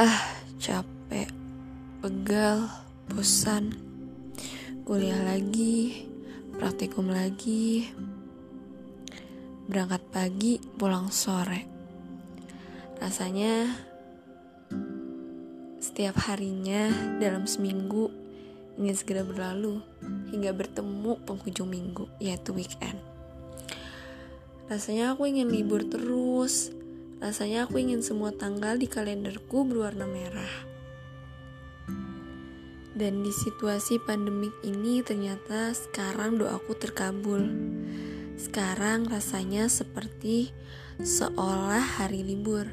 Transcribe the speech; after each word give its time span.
Ah, 0.00 0.24
capek, 0.56 1.28
pegal, 2.00 2.72
bosan. 3.12 3.76
Kuliah 4.88 5.20
lagi, 5.20 6.08
praktikum 6.56 7.12
lagi. 7.12 7.84
Berangkat 9.68 10.00
pagi, 10.08 10.56
pulang 10.56 11.12
sore. 11.12 11.68
Rasanya 12.96 13.76
setiap 15.84 16.16
harinya 16.32 16.88
dalam 17.20 17.44
seminggu 17.44 18.08
ingin 18.80 18.96
segera 18.96 19.20
berlalu 19.20 19.84
hingga 20.32 20.56
bertemu 20.56 21.20
penghujung 21.28 21.68
minggu, 21.68 22.08
yaitu 22.16 22.56
weekend. 22.56 22.96
Rasanya 24.64 25.12
aku 25.12 25.28
ingin 25.28 25.52
libur 25.52 25.84
terus. 25.84 26.79
Rasanya 27.20 27.68
aku 27.68 27.76
ingin 27.76 28.00
semua 28.00 28.32
tanggal 28.32 28.80
di 28.80 28.88
kalenderku 28.88 29.68
berwarna 29.68 30.08
merah. 30.08 30.48
Dan 32.96 33.20
di 33.20 33.28
situasi 33.28 34.00
pandemik 34.00 34.56
ini 34.64 35.04
ternyata 35.04 35.76
sekarang 35.76 36.40
doaku 36.40 36.72
terkabul. 36.80 37.44
Sekarang 38.40 39.04
rasanya 39.04 39.68
seperti 39.68 40.48
seolah 40.96 42.00
hari 42.00 42.24
libur. 42.24 42.64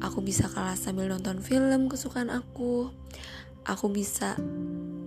Aku 0.00 0.24
bisa 0.24 0.48
kelas 0.48 0.88
sambil 0.88 1.12
nonton 1.12 1.44
film 1.44 1.92
kesukaan 1.92 2.32
aku. 2.32 2.88
Aku 3.68 3.92
bisa 3.92 4.40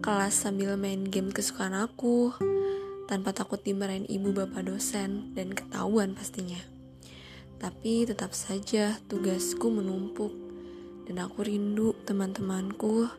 kelas 0.06 0.46
sambil 0.46 0.78
main 0.78 1.10
game 1.10 1.34
kesukaan 1.34 1.74
aku 1.74 2.38
tanpa 3.10 3.34
takut 3.34 3.58
dimarahin 3.66 4.06
ibu 4.06 4.30
bapak 4.30 4.70
dosen 4.70 5.34
dan 5.34 5.58
ketahuan 5.58 6.14
pastinya. 6.14 6.79
Tapi 7.60 8.08
tetap 8.08 8.32
saja 8.32 8.96
tugasku 9.12 9.68
menumpuk 9.68 10.32
dan 11.04 11.20
aku 11.28 11.44
rindu 11.44 11.92
teman-temanku 12.08 13.12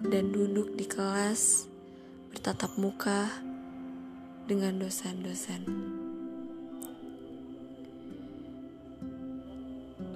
dan 0.00 0.32
duduk 0.32 0.72
di 0.72 0.88
kelas 0.88 1.68
bertatap 2.32 2.80
muka 2.80 3.28
dengan 4.48 4.80
dosen-dosen. 4.80 5.68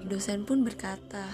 Dosen 0.09 0.41
pun 0.49 0.65
berkata, 0.65 1.29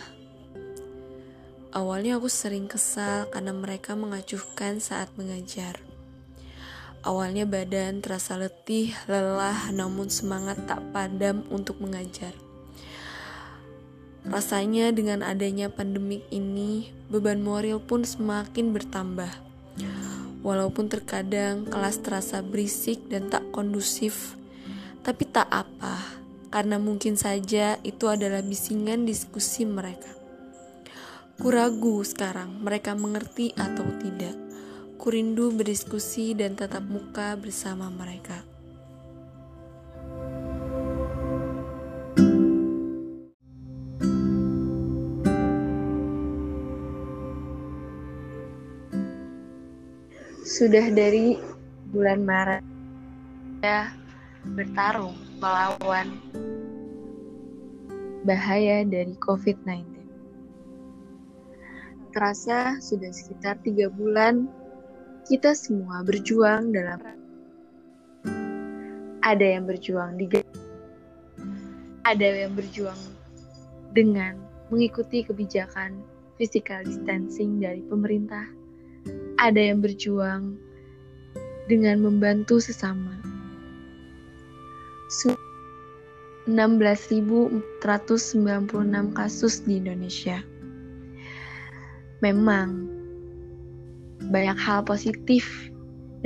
Awalnya 1.72 2.19
aku 2.19 2.28
sering 2.28 2.67
kesal 2.67 3.31
karena 3.31 3.56
mereka 3.56 3.95
mengacuhkan 3.95 4.83
saat 4.83 5.08
mengajar. 5.16 5.84
Awalnya 7.06 7.45
badan 7.45 8.02
terasa 8.02 8.34
letih, 8.34 8.89
lelah, 9.06 9.70
namun 9.70 10.09
semangat 10.09 10.58
tak 10.66 10.81
padam 10.89 11.45
untuk 11.53 11.78
mengajar. 11.78 12.34
Rasanya 14.25 14.89
dengan 14.89 15.22
adanya 15.22 15.70
pandemik 15.70 16.25
ini, 16.34 16.89
beban 17.14 17.45
moral 17.45 17.78
pun 17.78 18.02
semakin 18.02 18.73
bertambah. 18.73 19.30
Walaupun 20.42 20.89
terkadang 20.89 21.70
kelas 21.70 22.02
terasa 22.02 22.42
berisik 22.42 23.06
dan 23.06 23.30
tak 23.30 23.45
kondusif, 23.53 24.34
tapi 25.06 25.30
tak 25.30 25.45
apa, 25.50 26.02
karena 26.50 26.81
mungkin 26.81 27.17
saja 27.17 27.78
itu 27.86 28.09
adalah 28.09 28.42
bisingan 28.42 29.06
diskusi 29.06 29.62
mereka. 29.62 30.09
Kuragu 31.38 32.02
sekarang 32.02 32.66
mereka 32.66 32.97
mengerti 32.97 33.53
atau 33.53 33.86
tidak. 34.02 34.45
Kurindu 34.96 35.52
berdiskusi 35.54 36.34
dan 36.34 36.56
tatap 36.56 36.88
muka 36.88 37.36
bersama 37.36 37.92
mereka. 37.92 38.42
Sudah 50.46 50.88
dari 50.94 51.36
bulan 51.92 52.24
Maret 52.24 52.64
ya 53.59 53.92
bertarung 54.56 55.18
melawan 55.44 56.16
bahaya 58.24 58.81
dari 58.88 59.14
COVID-19. 59.19 59.86
Terasa 62.16 62.80
sudah 62.80 63.12
sekitar 63.12 63.59
tiga 63.62 63.92
bulan 63.92 64.48
kita 65.25 65.58
semua 65.58 66.06
berjuang 66.06 66.69
dalam 66.69 67.02
ada 69.25 69.46
yang 69.46 69.66
berjuang 69.66 70.22
di 70.22 70.30
ada 72.06 72.46
yang 72.46 72.53
berjuang 72.53 73.02
dengan 73.97 74.38
mengikuti 74.69 75.25
kebijakan 75.25 75.97
physical 76.38 76.86
distancing 76.86 77.58
dari 77.58 77.81
pemerintah. 77.90 78.46
Ada 79.41 79.74
yang 79.74 79.81
berjuang 79.81 80.62
dengan 81.66 82.06
membantu 82.06 82.62
sesama. 82.62 83.18
16.496 86.46 89.18
kasus 89.18 89.66
di 89.66 89.81
Indonesia. 89.81 90.46
Memang 92.22 92.96
banyak 94.30 94.58
hal 94.58 94.81
positif 94.86 95.70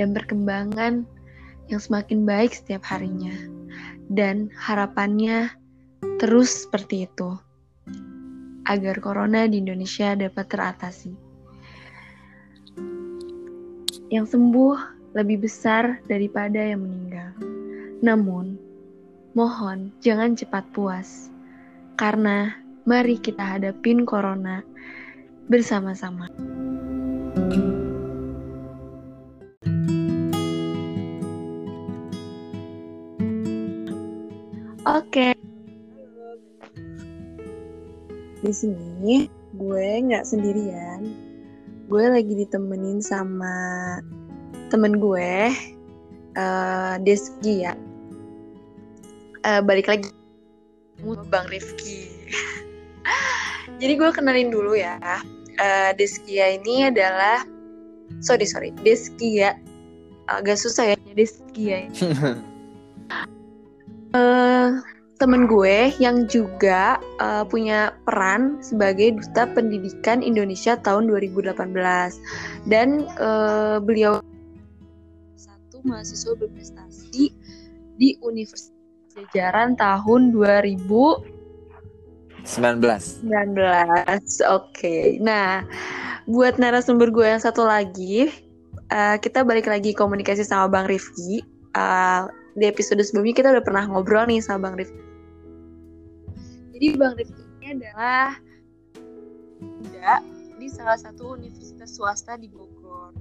dan 0.00 0.16
perkembangan 0.16 1.04
yang 1.70 1.80
semakin 1.80 2.26
baik 2.26 2.56
setiap 2.56 2.82
harinya. 2.88 3.32
Dan 4.10 4.50
harapannya 4.58 5.54
terus 6.18 6.66
seperti 6.66 7.06
itu. 7.06 7.38
Agar 8.66 8.98
corona 8.98 9.46
di 9.46 9.62
Indonesia 9.62 10.18
dapat 10.18 10.46
teratasi. 10.50 11.12
Yang 14.10 14.34
sembuh 14.34 14.76
lebih 15.14 15.46
besar 15.46 16.02
daripada 16.10 16.58
yang 16.58 16.82
meninggal. 16.82 17.30
Namun, 18.02 18.58
mohon 19.38 19.94
jangan 20.02 20.34
cepat 20.34 20.66
puas. 20.74 21.30
Karena 21.94 22.50
mari 22.82 23.18
kita 23.20 23.58
hadapin 23.58 24.02
corona 24.02 24.66
bersama-sama. 25.46 26.30
Oke. 34.90 35.38
Di 38.42 38.52
sini 38.54 39.30
gue 39.54 39.88
nggak 40.10 40.26
sendirian. 40.26 41.14
Gue 41.86 42.10
lagi 42.10 42.34
ditemenin 42.34 42.98
sama 42.98 43.54
temen 44.70 44.98
gue, 44.98 45.50
uh, 46.38 46.94
Deski 47.02 47.66
ya. 47.66 47.74
Uh, 49.46 49.62
balik 49.62 49.86
lagi 49.86 50.10
Bang 51.30 51.46
Rifki. 51.48 52.10
Jadi 53.80 53.92
gue 53.94 54.10
kenalin 54.10 54.50
dulu 54.50 54.74
ya. 54.74 54.98
Uh, 55.60 55.90
Deskia 55.94 56.56
ini 56.58 56.88
adalah 56.88 57.44
sorry 58.24 58.48
sorry 58.48 58.74
Deskia 58.82 59.54
agak 60.26 60.58
susah 60.58 60.94
ya 60.94 60.96
Deskia. 61.14 61.88
uh, 64.14 64.38
temen 65.20 65.44
gue 65.44 65.92
yang 66.00 66.24
juga 66.32 66.96
uh, 67.20 67.44
punya 67.44 67.92
peran 68.08 68.56
sebagai 68.64 69.20
duta 69.20 69.44
pendidikan 69.52 70.24
Indonesia 70.24 70.80
tahun 70.80 71.12
2018 71.12 71.60
dan 72.72 73.04
uh, 73.20 73.76
beliau 73.84 74.24
satu 75.36 75.84
mahasiswa 75.84 76.32
berprestasi 76.40 77.36
di 78.00 78.16
Universitas 78.24 78.72
Jajaran 79.12 79.76
tahun 79.76 80.32
2019. 80.32 81.28
19. 82.40 83.28
Oke. 83.28 84.48
Okay. 84.48 85.04
Nah, 85.20 85.68
buat 86.24 86.56
narasumber 86.56 87.12
gue 87.12 87.26
yang 87.28 87.42
satu 87.42 87.68
lagi, 87.68 88.32
uh, 88.88 89.20
kita 89.20 89.44
balik 89.44 89.68
lagi 89.68 89.92
komunikasi 89.92 90.46
sama 90.48 90.72
Bang 90.72 90.88
Rifki. 90.88 91.44
Uh, 91.76 92.30
di 92.54 92.64
episode 92.66 93.00
sebelumnya 93.02 93.34
kita 93.36 93.48
udah 93.54 93.64
pernah 93.64 93.84
ngobrol 93.86 94.26
nih 94.26 94.42
sama 94.42 94.70
Bang 94.70 94.76
Rifki. 94.78 95.02
Jadi 96.74 96.86
Bang 96.96 97.14
Rifki 97.14 97.42
ini 97.60 97.66
adalah 97.76 98.38
muda 99.60 100.24
di 100.56 100.66
salah 100.68 100.98
satu 100.98 101.36
universitas 101.36 101.94
swasta 101.94 102.34
di 102.40 102.48
Bogor. 102.48 103.12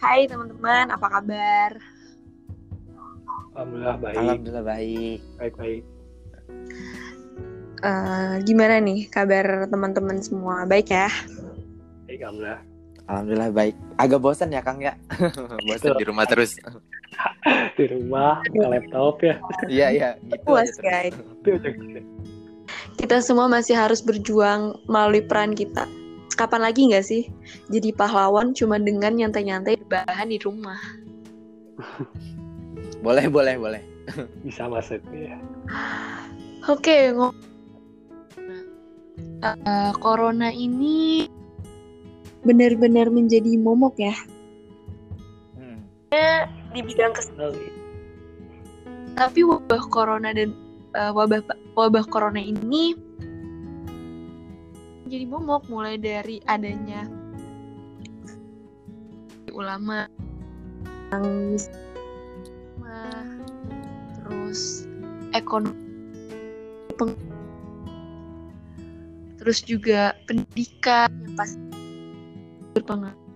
Hai 0.00 0.24
teman-teman, 0.24 0.88
apa 0.88 1.06
kabar? 1.20 1.70
Alhamdulillah 3.52 3.96
baik. 4.00 4.16
Alhamdulillah 4.16 4.64
baik. 4.64 5.20
Baik 5.36 5.54
baik. 5.60 5.82
Uh, 7.80 8.36
gimana 8.44 8.76
nih 8.80 9.08
kabar 9.08 9.68
teman-teman 9.68 10.20
semua? 10.20 10.64
Baik 10.68 10.92
ya? 10.92 11.08
Baik, 12.08 12.24
alhamdulillah. 12.24 12.69
Alhamdulillah 13.10 13.50
baik. 13.50 13.74
Agak 13.98 14.22
bosan 14.22 14.54
ya 14.54 14.62
Kang 14.62 14.78
ya? 14.78 14.94
bosan 15.66 15.98
di 15.98 16.06
rumah 16.06 16.24
terus. 16.30 16.54
di 17.78 17.84
rumah, 17.90 18.38
ke 18.46 18.62
laptop 18.62 19.18
ya. 19.26 19.34
Iya 19.66 19.86
iya. 19.90 20.10
Gitu 20.30 20.46
Puas 20.46 20.70
guys. 20.78 21.10
kita 23.02 23.18
semua 23.18 23.50
masih 23.50 23.74
harus 23.74 23.98
berjuang 23.98 24.78
melalui 24.86 25.26
peran 25.26 25.58
kita. 25.58 25.90
Kapan 26.38 26.70
lagi 26.70 26.86
nggak 26.86 27.02
sih 27.04 27.26
jadi 27.66 27.90
pahlawan 27.92 28.54
cuma 28.54 28.78
dengan 28.78 29.18
nyantai-nyantai 29.18 29.82
bahan 29.90 30.30
di 30.30 30.38
rumah? 30.38 30.78
boleh, 33.04 33.26
boleh, 33.26 33.58
boleh. 33.58 33.82
Bisa 34.46 34.70
masuk 34.70 35.02
ya. 35.10 35.34
Oke, 36.70 37.10
okay, 37.10 37.34
uh, 39.42 39.92
corona 39.98 40.54
ini 40.54 41.26
benar-benar 42.46 43.12
menjadi 43.12 43.56
momok 43.60 43.94
ya. 44.00 44.14
Hmm. 45.56 45.84
Di 46.72 46.80
bidang 46.80 47.12
kesehatan. 47.12 47.56
Tapi 49.18 49.40
wabah 49.44 49.84
corona 49.92 50.32
dan 50.32 50.54
uh, 50.96 51.12
wabah 51.12 51.44
wabah 51.76 52.04
corona 52.08 52.40
ini 52.40 52.96
jadi 55.10 55.26
momok 55.26 55.66
mulai 55.66 55.98
dari 55.98 56.38
adanya 56.46 57.02
ulama 59.50 60.06
yang 61.10 61.58
terus 64.14 64.86
ekonomi 65.34 65.74
terus 69.40 69.64
juga 69.64 70.14
pendidikan 70.28 71.10
yang 71.10 71.34
pasti 71.34 71.89
berpengaruh. 72.90 73.28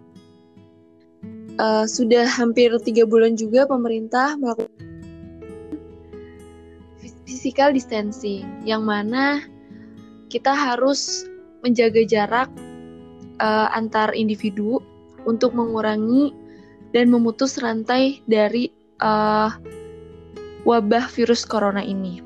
Uh, 1.55 1.87
sudah 1.87 2.27
hampir 2.27 2.75
tiga 2.83 3.07
bulan 3.07 3.39
juga 3.39 3.63
pemerintah 3.63 4.35
melakukan 4.35 4.75
physical 7.23 7.71
distancing, 7.71 8.43
yang 8.67 8.83
mana 8.83 9.47
kita 10.27 10.51
harus 10.51 11.31
menjaga 11.63 12.03
jarak 12.03 12.51
uh, 13.39 13.71
antar 13.71 14.11
individu 14.19 14.83
untuk 15.31 15.55
mengurangi 15.55 16.35
dan 16.91 17.07
memutus 17.07 17.55
rantai 17.63 18.19
dari 18.27 18.75
uh, 18.99 19.55
wabah 20.67 21.07
virus 21.15 21.47
corona 21.47 21.81
ini. 21.81 22.19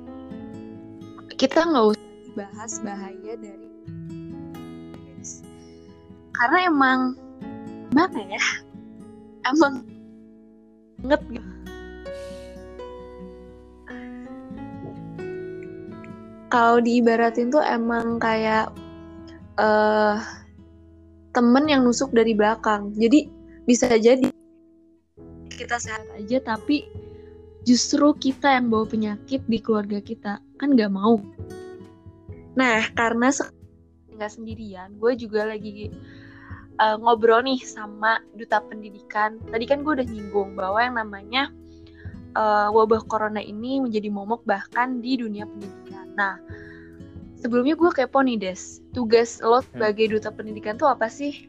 Kita 1.36 1.68
nggak 1.68 1.84
usah 1.94 2.08
bahas 2.32 2.72
bahaya 2.80 3.34
dari 3.38 3.67
karena 6.38 6.58
emang 6.70 7.00
mana 7.90 8.20
ya 8.30 8.44
emang 9.48 9.82
banget 11.02 11.22
gitu. 11.30 11.50
Kalau 16.48 16.80
diibaratin 16.80 17.52
tuh 17.52 17.60
emang 17.60 18.16
kayak 18.16 18.72
uh, 19.60 20.16
temen 21.36 21.64
yang 21.68 21.84
nusuk 21.84 22.08
dari 22.16 22.32
belakang. 22.32 22.88
Jadi 22.96 23.28
bisa 23.68 23.92
jadi 24.00 24.32
kita 25.52 25.76
sehat 25.76 26.08
aja 26.16 26.40
tapi 26.40 26.88
justru 27.68 28.16
kita 28.16 28.56
yang 28.56 28.72
bawa 28.72 28.88
penyakit 28.88 29.44
di 29.44 29.60
keluarga 29.60 30.00
kita 30.00 30.40
kan 30.56 30.72
nggak 30.72 30.88
mau. 30.88 31.20
Nah 32.56 32.80
karena 32.96 33.28
nggak 34.16 34.32
sendirian, 34.32 34.96
gue 34.96 35.12
juga 35.20 35.52
lagi 35.52 35.92
uh, 36.78 36.96
ngobrol 36.98 37.42
nih 37.44 37.60
sama 37.62 38.22
duta 38.34 38.62
pendidikan. 38.64 39.38
Tadi 39.50 39.64
kan 39.66 39.82
gue 39.82 40.02
udah 40.02 40.08
nyinggung 40.08 40.54
bahwa 40.54 40.78
yang 40.80 40.96
namanya 40.96 41.50
uh, 42.38 42.70
wabah 42.72 43.04
corona 43.06 43.42
ini 43.42 43.82
menjadi 43.82 44.08
momok 44.10 44.42
bahkan 44.46 45.02
di 45.02 45.18
dunia 45.18 45.44
pendidikan. 45.44 46.06
Nah 46.14 46.38
sebelumnya 47.38 47.78
gue 47.78 47.90
kepo 47.94 48.18
nih 48.22 48.38
Des, 48.38 48.82
tugas 48.90 49.38
lo 49.42 49.62
hmm. 49.62 49.66
sebagai 49.74 50.06
duta 50.18 50.30
pendidikan 50.34 50.74
tuh 50.74 50.90
apa 50.90 51.06
sih? 51.06 51.46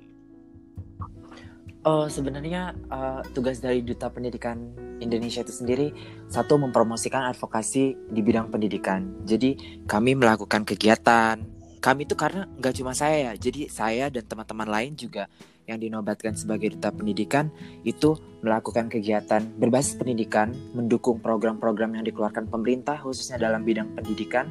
Oh, 1.88 2.12
sebenarnya 2.12 2.76
uh, 2.92 3.24
tugas 3.32 3.64
dari 3.64 3.80
Duta 3.80 4.12
Pendidikan 4.12 4.76
Indonesia 5.00 5.48
itu 5.48 5.64
sendiri 5.64 5.96
satu 6.28 6.60
mempromosikan 6.60 7.32
advokasi 7.32 7.96
di 8.12 8.20
bidang 8.20 8.52
pendidikan. 8.52 9.08
Jadi 9.24 9.82
kami 9.88 10.12
melakukan 10.12 10.68
kegiatan. 10.68 11.40
Kami 11.80 12.04
itu 12.04 12.16
karena 12.16 12.44
nggak 12.60 12.74
cuma 12.76 12.92
saya 12.92 13.32
ya, 13.32 13.34
jadi 13.40 13.72
saya 13.72 14.06
dan 14.12 14.28
teman-teman 14.28 14.68
lain 14.68 15.00
juga 15.00 15.32
yang 15.70 15.80
dinobatkan 15.80 16.34
sebagai 16.34 16.74
duta 16.74 16.90
pendidikan 16.90 17.54
itu 17.86 18.18
melakukan 18.42 18.90
kegiatan 18.90 19.46
berbasis 19.56 19.96
pendidikan, 19.96 20.52
mendukung 20.74 21.22
program-program 21.22 21.94
yang 21.94 22.04
dikeluarkan 22.04 22.50
pemerintah 22.50 22.98
khususnya 22.98 23.38
dalam 23.38 23.62
bidang 23.62 23.94
pendidikan 23.94 24.50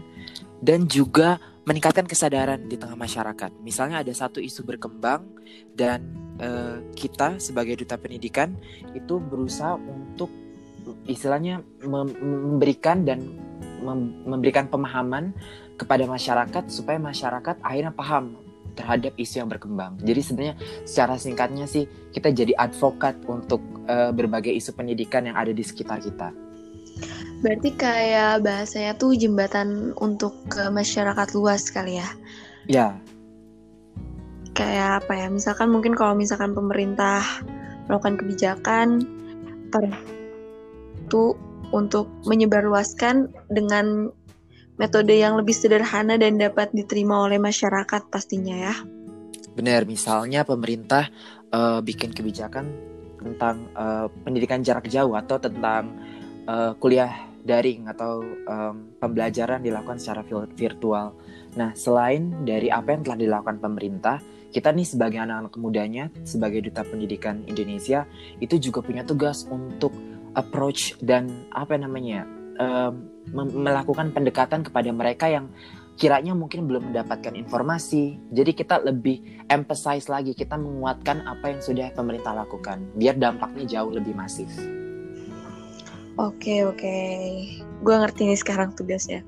dan 0.62 0.86
juga 0.86 1.42
meningkatkan 1.66 2.08
kesadaran 2.08 2.64
di 2.64 2.80
tengah 2.80 2.96
masyarakat. 2.96 3.50
Misalnya 3.60 4.00
ada 4.00 4.14
satu 4.14 4.40
isu 4.40 4.64
berkembang 4.64 5.26
dan 5.76 6.00
uh, 6.40 6.80
kita 6.96 7.36
sebagai 7.42 7.76
duta 7.84 8.00
pendidikan 8.00 8.56
itu 8.96 9.20
berusaha 9.20 9.76
untuk 9.76 10.32
istilahnya 11.04 11.60
memberikan 11.84 13.04
dan 13.04 13.47
memberikan 14.26 14.66
pemahaman 14.66 15.32
kepada 15.78 16.04
masyarakat 16.04 16.66
supaya 16.68 16.98
masyarakat 16.98 17.56
akhirnya 17.62 17.94
paham 17.94 18.34
terhadap 18.78 19.10
isu 19.18 19.42
yang 19.42 19.50
berkembang. 19.50 19.98
Jadi 20.02 20.20
sebenarnya 20.22 20.54
secara 20.86 21.18
singkatnya 21.18 21.66
sih 21.66 21.90
kita 22.14 22.30
jadi 22.30 22.54
advokat 22.54 23.18
untuk 23.26 23.58
uh, 23.90 24.14
berbagai 24.14 24.54
isu 24.54 24.70
pendidikan 24.78 25.26
yang 25.26 25.34
ada 25.34 25.50
di 25.50 25.66
sekitar 25.66 25.98
kita. 25.98 26.30
Berarti 27.42 27.70
kayak 27.74 28.42
bahasanya 28.42 28.98
tuh 28.98 29.14
jembatan 29.14 29.94
untuk 29.98 30.34
ke 30.50 30.70
masyarakat 30.70 31.28
luas 31.38 31.70
kali 31.70 31.98
ya? 32.02 32.08
Ya. 32.66 32.88
Kayak 34.54 35.06
apa 35.06 35.12
ya? 35.14 35.26
Misalkan 35.30 35.70
mungkin 35.70 35.94
kalau 35.94 36.18
misalkan 36.18 36.54
pemerintah 36.54 37.22
melakukan 37.86 38.18
kebijakan 38.18 39.06
per 39.70 39.86
itu 41.08 41.38
untuk 41.70 42.08
menyebarluaskan 42.24 43.32
dengan 43.52 44.10
metode 44.78 45.12
yang 45.12 45.34
lebih 45.34 45.52
sederhana 45.52 46.14
dan 46.16 46.38
dapat 46.38 46.70
diterima 46.70 47.26
oleh 47.26 47.36
masyarakat 47.36 48.08
pastinya 48.08 48.70
ya. 48.70 48.74
Benar, 49.58 49.90
misalnya 49.90 50.46
pemerintah 50.46 51.10
uh, 51.50 51.82
bikin 51.82 52.14
kebijakan 52.14 52.70
tentang 53.18 53.66
uh, 53.74 54.06
pendidikan 54.22 54.62
jarak 54.62 54.86
jauh 54.86 55.18
atau 55.18 55.42
tentang 55.42 55.98
uh, 56.46 56.78
kuliah 56.78 57.26
daring 57.42 57.90
atau 57.90 58.22
um, 58.46 58.94
pembelajaran 59.02 59.58
dilakukan 59.64 59.98
secara 59.98 60.22
virtual. 60.54 61.16
Nah, 61.58 61.74
selain 61.74 62.46
dari 62.46 62.70
apa 62.70 62.94
yang 62.94 63.02
telah 63.02 63.18
dilakukan 63.18 63.58
pemerintah, 63.58 64.22
kita 64.52 64.70
nih 64.70 64.86
sebagai 64.86 65.18
anak-anak 65.18 65.54
mudanya, 65.58 66.04
sebagai 66.22 66.62
duta 66.62 66.84
pendidikan 66.86 67.42
Indonesia, 67.48 68.04
itu 68.38 68.60
juga 68.60 68.84
punya 68.84 69.02
tugas 69.02 69.48
untuk 69.48 69.90
approach 70.36 70.96
dan 71.00 71.48
apa 71.54 71.78
namanya 71.78 72.28
um, 72.58 73.08
melakukan 73.32 74.12
pendekatan 74.12 74.64
kepada 74.66 74.90
mereka 74.92 75.30
yang 75.30 75.48
kiranya 75.98 76.30
mungkin 76.32 76.70
belum 76.70 76.94
mendapatkan 76.94 77.34
informasi. 77.34 78.16
Jadi 78.30 78.54
kita 78.54 78.80
lebih 78.86 79.44
emphasize 79.50 80.06
lagi, 80.06 80.32
kita 80.32 80.54
menguatkan 80.54 81.26
apa 81.26 81.50
yang 81.50 81.60
sudah 81.60 81.90
pemerintah 81.92 82.32
lakukan, 82.38 82.86
biar 82.94 83.18
dampaknya 83.18 83.66
jauh 83.66 83.90
lebih 83.90 84.14
masif. 84.14 84.48
Oke 86.18 86.66
oke, 86.66 86.98
gue 87.82 87.94
ngerti 87.94 88.26
nih 88.26 88.38
sekarang 88.38 88.74
tugasnya. 88.74 89.22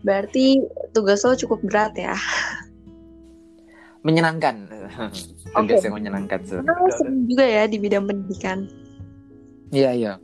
Berarti 0.00 0.60
tugas 0.96 1.20
lo 1.24 1.36
cukup 1.36 1.60
berat 1.64 1.92
ya? 1.96 2.16
Menyenangkan, 4.00 4.64
tugas 5.52 5.84
okay. 5.84 5.88
yang 5.88 5.96
menyenangkan. 6.00 6.40
Sering 6.96 7.28
juga 7.28 7.44
ya 7.44 7.68
di 7.68 7.76
bidang 7.76 8.08
pendidikan. 8.08 8.64
Iya 9.68 9.90
iya. 9.92 10.14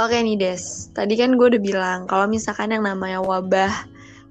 Oke 0.00 0.16
nih 0.24 0.40
Des, 0.40 0.88
tadi 0.96 1.20
kan 1.20 1.36
gue 1.36 1.46
udah 1.52 1.62
bilang 1.62 1.98
kalau 2.08 2.24
misalkan 2.24 2.72
yang 2.72 2.88
namanya 2.88 3.20
wabah 3.20 3.72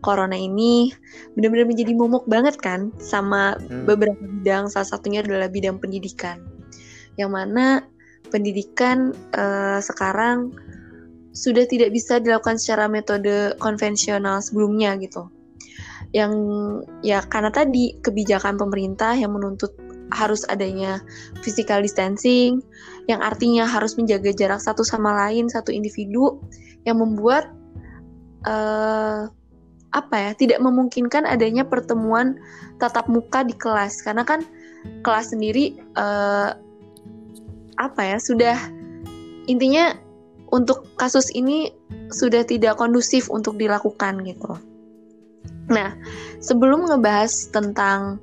corona 0.02 0.34
ini 0.34 0.90
benar-benar 1.38 1.70
menjadi 1.70 1.94
momok 1.94 2.26
banget 2.26 2.58
kan 2.58 2.90
sama 2.98 3.54
hmm. 3.56 3.86
beberapa 3.86 4.18
bidang, 4.18 4.74
salah 4.74 4.90
satunya 4.90 5.22
adalah 5.22 5.48
bidang 5.48 5.78
pendidikan. 5.78 6.42
Yang 7.16 7.32
mana 7.32 7.66
pendidikan 8.34 9.14
uh, 9.38 9.78
sekarang 9.78 10.50
sudah 11.32 11.64
tidak 11.70 11.94
bisa 11.94 12.18
dilakukan 12.18 12.58
secara 12.58 12.90
metode 12.90 13.54
konvensional 13.62 14.42
sebelumnya 14.42 14.98
gitu. 14.98 15.30
Yang 16.12 16.34
ya 17.06 17.24
karena 17.30 17.54
tadi 17.54 17.96
kebijakan 18.02 18.58
pemerintah 18.58 19.14
yang 19.16 19.38
menuntut 19.38 19.72
harus 20.12 20.44
adanya 20.52 21.00
physical 21.40 21.80
distancing 21.80 22.60
yang 23.12 23.22
artinya 23.22 23.68
harus 23.68 24.00
menjaga 24.00 24.32
jarak 24.32 24.64
satu 24.64 24.88
sama 24.88 25.12
lain 25.28 25.52
satu 25.52 25.76
individu 25.76 26.40
yang 26.88 27.04
membuat 27.04 27.52
uh, 28.48 29.28
apa 29.92 30.16
ya 30.16 30.32
tidak 30.40 30.60
memungkinkan 30.64 31.28
adanya 31.28 31.68
pertemuan 31.68 32.40
tatap 32.80 33.12
muka 33.12 33.44
di 33.44 33.52
kelas 33.52 34.00
karena 34.00 34.24
kan 34.24 34.40
kelas 35.04 35.36
sendiri 35.36 35.76
uh, 36.00 36.56
apa 37.76 38.02
ya 38.02 38.18
sudah 38.18 38.56
intinya 39.52 39.92
untuk 40.52 40.88
kasus 40.96 41.28
ini 41.36 41.72
sudah 42.12 42.44
tidak 42.44 42.76
kondusif 42.76 43.32
untuk 43.32 43.56
dilakukan 43.56 44.20
gitu. 44.28 44.60
Nah, 45.72 45.96
sebelum 46.44 46.92
ngebahas 46.92 47.32
tentang 47.56 48.20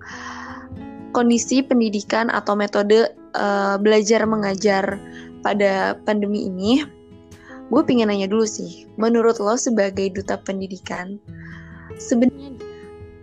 kondisi 1.16 1.64
pendidikan 1.64 2.28
atau 2.28 2.52
metode 2.52 3.16
uh, 3.34 3.76
belajar 3.80 4.24
mengajar 4.24 4.96
pada 5.42 5.96
pandemi 6.06 6.48
ini, 6.48 6.84
gue 7.68 7.82
pengen 7.84 8.08
nanya 8.08 8.30
dulu 8.30 8.48
sih, 8.48 8.88
menurut 8.96 9.36
lo 9.42 9.54
sebagai 9.58 10.12
duta 10.12 10.40
pendidikan, 10.40 11.20
sebenarnya 12.00 12.56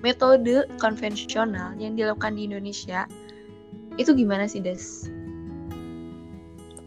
metode 0.05 0.69
konvensional 0.77 1.74
yang 1.81 1.97
dilakukan 1.97 2.38
di 2.38 2.45
Indonesia 2.45 3.09
itu 3.95 4.12
gimana 4.13 4.45
sih, 4.45 4.62
Des? 4.62 5.07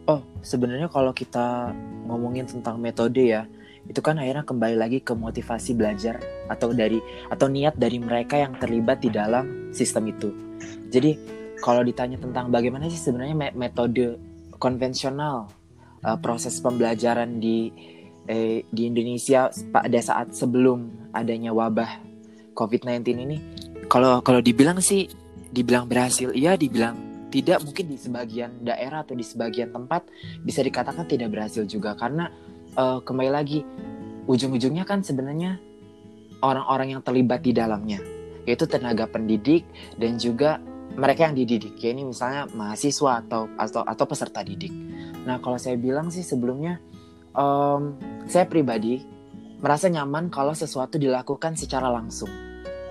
Oh, 0.07 0.21
sebenarnya 0.41 0.89
kalau 0.89 1.13
kita 1.13 1.73
ngomongin 2.09 2.49
tentang 2.49 2.81
metode 2.81 3.21
ya, 3.21 3.45
itu 3.89 3.99
kan 4.05 4.21
akhirnya 4.21 4.45
kembali 4.45 4.77
lagi 4.77 4.99
ke 5.01 5.17
motivasi 5.17 5.73
belajar 5.73 6.21
atau 6.49 6.69
dari 6.73 7.01
atau 7.33 7.49
niat 7.49 7.77
dari 7.77 7.97
mereka 7.97 8.37
yang 8.37 8.53
terlibat 8.61 9.01
di 9.01 9.09
dalam 9.09 9.73
sistem 9.73 10.09
itu. 10.13 10.29
Jadi 10.93 11.38
kalau 11.59 11.83
ditanya 11.83 12.17
tentang 12.19 12.49
bagaimana 12.49 12.87
sih 12.87 12.99
sebenarnya 12.99 13.53
metode 13.55 14.19
konvensional 14.59 15.51
uh, 16.03 16.17
proses 16.19 16.59
pembelajaran 16.59 17.39
di 17.39 17.71
eh, 18.29 18.63
di 18.69 18.81
Indonesia 18.85 19.49
pada 19.71 19.99
saat 19.99 20.35
sebelum 20.35 21.11
adanya 21.15 21.49
wabah 21.49 22.05
COVID-19 22.53 23.01
ini, 23.15 23.37
kalau 23.87 24.19
kalau 24.19 24.43
dibilang 24.43 24.83
sih 24.83 25.07
dibilang 25.49 25.87
berhasil, 25.89 26.29
iya 26.35 26.59
dibilang 26.59 26.95
tidak 27.29 27.61
mungkin 27.63 27.89
di 27.89 27.97
sebagian 27.97 28.65
daerah 28.65 29.05
atau 29.05 29.15
di 29.15 29.25
sebagian 29.25 29.71
tempat 29.73 30.05
bisa 30.43 30.61
dikatakan 30.61 31.07
tidak 31.07 31.31
berhasil 31.33 31.63
juga. 31.65 31.95
Karena 31.95 32.29
uh, 32.77 32.99
kembali 33.01 33.31
lagi 33.31 33.63
ujung-ujungnya 34.29 34.85
kan 34.85 35.01
sebenarnya 35.01 35.57
orang-orang 36.45 36.97
yang 36.97 37.01
terlibat 37.01 37.41
di 37.41 37.51
dalamnya 37.51 37.99
yaitu 38.47 38.65
tenaga 38.65 39.05
pendidik 39.05 39.61
dan 40.01 40.17
juga 40.17 40.57
mereka 40.99 41.25
yang 41.25 41.35
dididik 41.35 41.79
ya 41.79 41.95
ini 41.95 42.03
misalnya 42.03 42.45
mahasiswa 42.51 43.23
atau 43.25 43.47
atau 43.55 43.81
atau 43.87 44.05
peserta 44.05 44.43
didik. 44.43 44.71
Nah 45.23 45.39
kalau 45.39 45.55
saya 45.55 45.79
bilang 45.79 46.11
sih 46.11 46.21
sebelumnya 46.21 46.83
um, 47.33 47.95
saya 48.27 48.43
pribadi 48.45 48.99
merasa 49.63 49.87
nyaman 49.87 50.27
kalau 50.27 50.51
sesuatu 50.51 50.99
dilakukan 50.99 51.55
secara 51.55 51.87
langsung. 51.87 52.29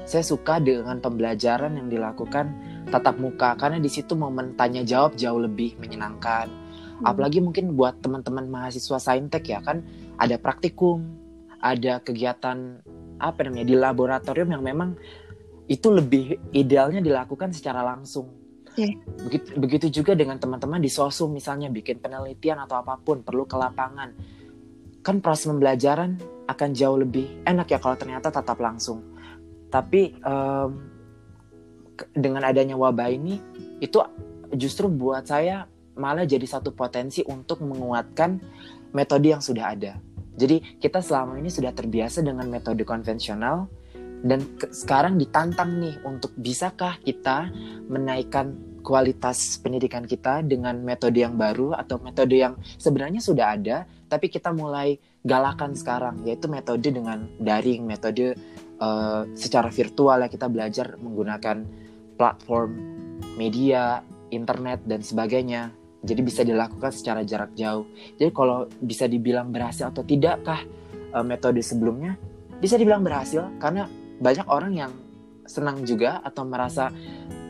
Saya 0.08 0.24
suka 0.24 0.56
dengan 0.56 1.04
pembelajaran 1.04 1.76
yang 1.76 1.92
dilakukan 1.92 2.48
tatap 2.88 3.20
muka 3.20 3.52
karena 3.60 3.76
di 3.76 3.92
situ 3.92 4.16
momen 4.16 4.56
tanya 4.56 4.80
jawab 4.80 5.12
jauh 5.20 5.44
lebih 5.44 5.76
menyenangkan 5.76 6.48
Hmm. 6.98 7.14
Apalagi 7.14 7.38
mungkin 7.38 7.78
buat 7.78 8.02
teman-teman 8.02 8.50
mahasiswa 8.50 8.98
saintek 8.98 9.54
ya 9.54 9.62
kan 9.62 9.86
ada 10.18 10.34
praktikum, 10.34 11.06
ada 11.62 12.02
kegiatan 12.02 12.82
apa 13.18 13.38
namanya 13.46 13.66
di 13.66 13.76
laboratorium 13.78 14.50
yang 14.58 14.62
memang 14.62 14.98
itu 15.68 15.88
lebih 15.92 16.40
idealnya 16.56 17.04
dilakukan 17.04 17.52
secara 17.52 17.84
langsung. 17.84 18.32
Yeah. 18.74 18.96
Begitu, 19.20 19.48
begitu 19.60 19.86
juga 20.00 20.16
dengan 20.16 20.40
teman-teman 20.40 20.80
di 20.80 20.88
sosum 20.88 21.36
misalnya 21.36 21.68
bikin 21.68 22.00
penelitian 22.00 22.64
atau 22.64 22.80
apa 22.80 22.96
pun 22.96 23.20
perlu 23.20 23.44
ke 23.44 23.54
lapangan. 23.54 24.16
Kan 25.04 25.20
proses 25.20 25.46
pembelajaran 25.46 26.16
akan 26.48 26.68
jauh 26.72 26.96
lebih 26.96 27.44
enak 27.44 27.68
ya 27.68 27.78
kalau 27.78 28.00
ternyata 28.00 28.32
tatap 28.32 28.56
langsung. 28.58 29.04
Tapi 29.68 30.16
um, 30.24 30.70
dengan 32.16 32.48
adanya 32.48 32.78
wabah 32.78 33.12
ini 33.12 33.36
itu 33.84 34.00
justru 34.56 34.88
buat 34.88 35.28
saya 35.28 35.68
malah 35.98 36.24
jadi 36.24 36.46
satu 36.46 36.72
potensi 36.72 37.20
untuk 37.26 37.60
menguatkan 37.60 38.40
metode 38.94 39.34
yang 39.34 39.42
sudah 39.42 39.74
ada. 39.74 39.92
Jadi 40.38 40.78
kita 40.78 41.02
selama 41.02 41.34
ini 41.42 41.50
sudah 41.50 41.74
terbiasa 41.74 42.22
dengan 42.22 42.46
metode 42.46 42.86
konvensional 42.86 43.66
dan 44.24 44.42
sekarang 44.74 45.14
ditantang 45.14 45.78
nih 45.78 45.94
untuk 46.02 46.34
bisakah 46.34 46.98
kita 47.02 47.50
menaikkan 47.86 48.56
kualitas 48.82 49.60
pendidikan 49.60 50.06
kita 50.06 50.40
dengan 50.42 50.80
metode 50.80 51.20
yang 51.20 51.36
baru 51.36 51.76
atau 51.76 52.00
metode 52.00 52.34
yang 52.40 52.56
sebenarnya 52.80 53.20
sudah 53.20 53.54
ada 53.54 53.84
tapi 54.08 54.32
kita 54.32 54.50
mulai 54.50 54.96
galakan 55.22 55.76
sekarang 55.76 56.24
yaitu 56.24 56.48
metode 56.48 56.88
dengan 56.88 57.28
daring, 57.36 57.84
metode 57.84 58.34
uh, 58.80 59.28
secara 59.36 59.68
virtual 59.68 60.24
ya 60.24 60.28
kita 60.32 60.48
belajar 60.48 60.96
menggunakan 60.96 61.62
platform 62.16 62.70
media, 63.36 64.02
internet 64.32 64.82
dan 64.88 65.04
sebagainya. 65.04 65.70
Jadi 65.98 66.20
bisa 66.22 66.46
dilakukan 66.46 66.94
secara 66.94 67.26
jarak 67.26 67.52
jauh. 67.58 67.84
Jadi 68.16 68.30
kalau 68.30 68.70
bisa 68.78 69.10
dibilang 69.10 69.50
berhasil 69.50 69.90
atau 69.90 70.06
tidakkah 70.06 70.62
uh, 71.12 71.26
metode 71.26 71.60
sebelumnya? 71.60 72.14
Bisa 72.58 72.78
dibilang 72.78 73.02
berhasil 73.02 73.50
karena 73.58 73.86
banyak 74.18 74.46
orang 74.50 74.72
yang 74.74 74.92
senang 75.48 75.82
juga 75.82 76.20
atau 76.20 76.44
merasa 76.44 76.92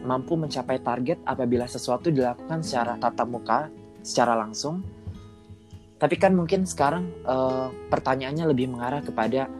mampu 0.06 0.38
mencapai 0.38 0.78
target 0.78 1.18
apabila 1.26 1.66
sesuatu 1.66 2.14
dilakukan 2.14 2.62
secara 2.62 2.94
tatap 2.96 3.26
muka, 3.26 3.60
secara 4.00 4.38
langsung. 4.38 4.86
Tapi 5.98 6.14
kan 6.14 6.30
mungkin 6.30 6.62
sekarang 6.62 7.10
uh, 7.26 7.74
pertanyaannya 7.90 8.46
lebih 8.46 8.70
mengarah 8.70 9.02
kepada 9.02 9.50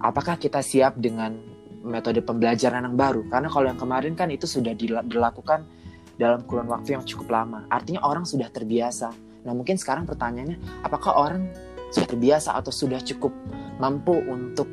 apakah 0.00 0.40
kita 0.40 0.64
siap 0.64 0.96
dengan 0.96 1.36
metode 1.84 2.24
pembelajaran 2.24 2.88
yang 2.88 2.96
baru? 2.96 3.28
Karena 3.28 3.52
kalau 3.52 3.66
yang 3.68 3.76
kemarin 3.76 4.16
kan 4.16 4.32
itu 4.32 4.48
sudah 4.48 4.72
dilakukan 4.72 5.68
dalam 6.16 6.40
kurun 6.48 6.72
waktu 6.72 6.96
yang 6.96 7.04
cukup 7.04 7.28
lama. 7.28 7.68
Artinya 7.68 8.00
orang 8.00 8.24
sudah 8.24 8.48
terbiasa. 8.48 9.12
Nah 9.44 9.52
mungkin 9.52 9.76
sekarang 9.76 10.08
pertanyaannya, 10.08 10.80
apakah 10.80 11.12
orang 11.12 11.52
sudah 11.92 12.08
terbiasa 12.08 12.56
atau 12.56 12.72
sudah 12.72 13.04
cukup 13.04 13.36
mampu 13.76 14.16
untuk 14.24 14.66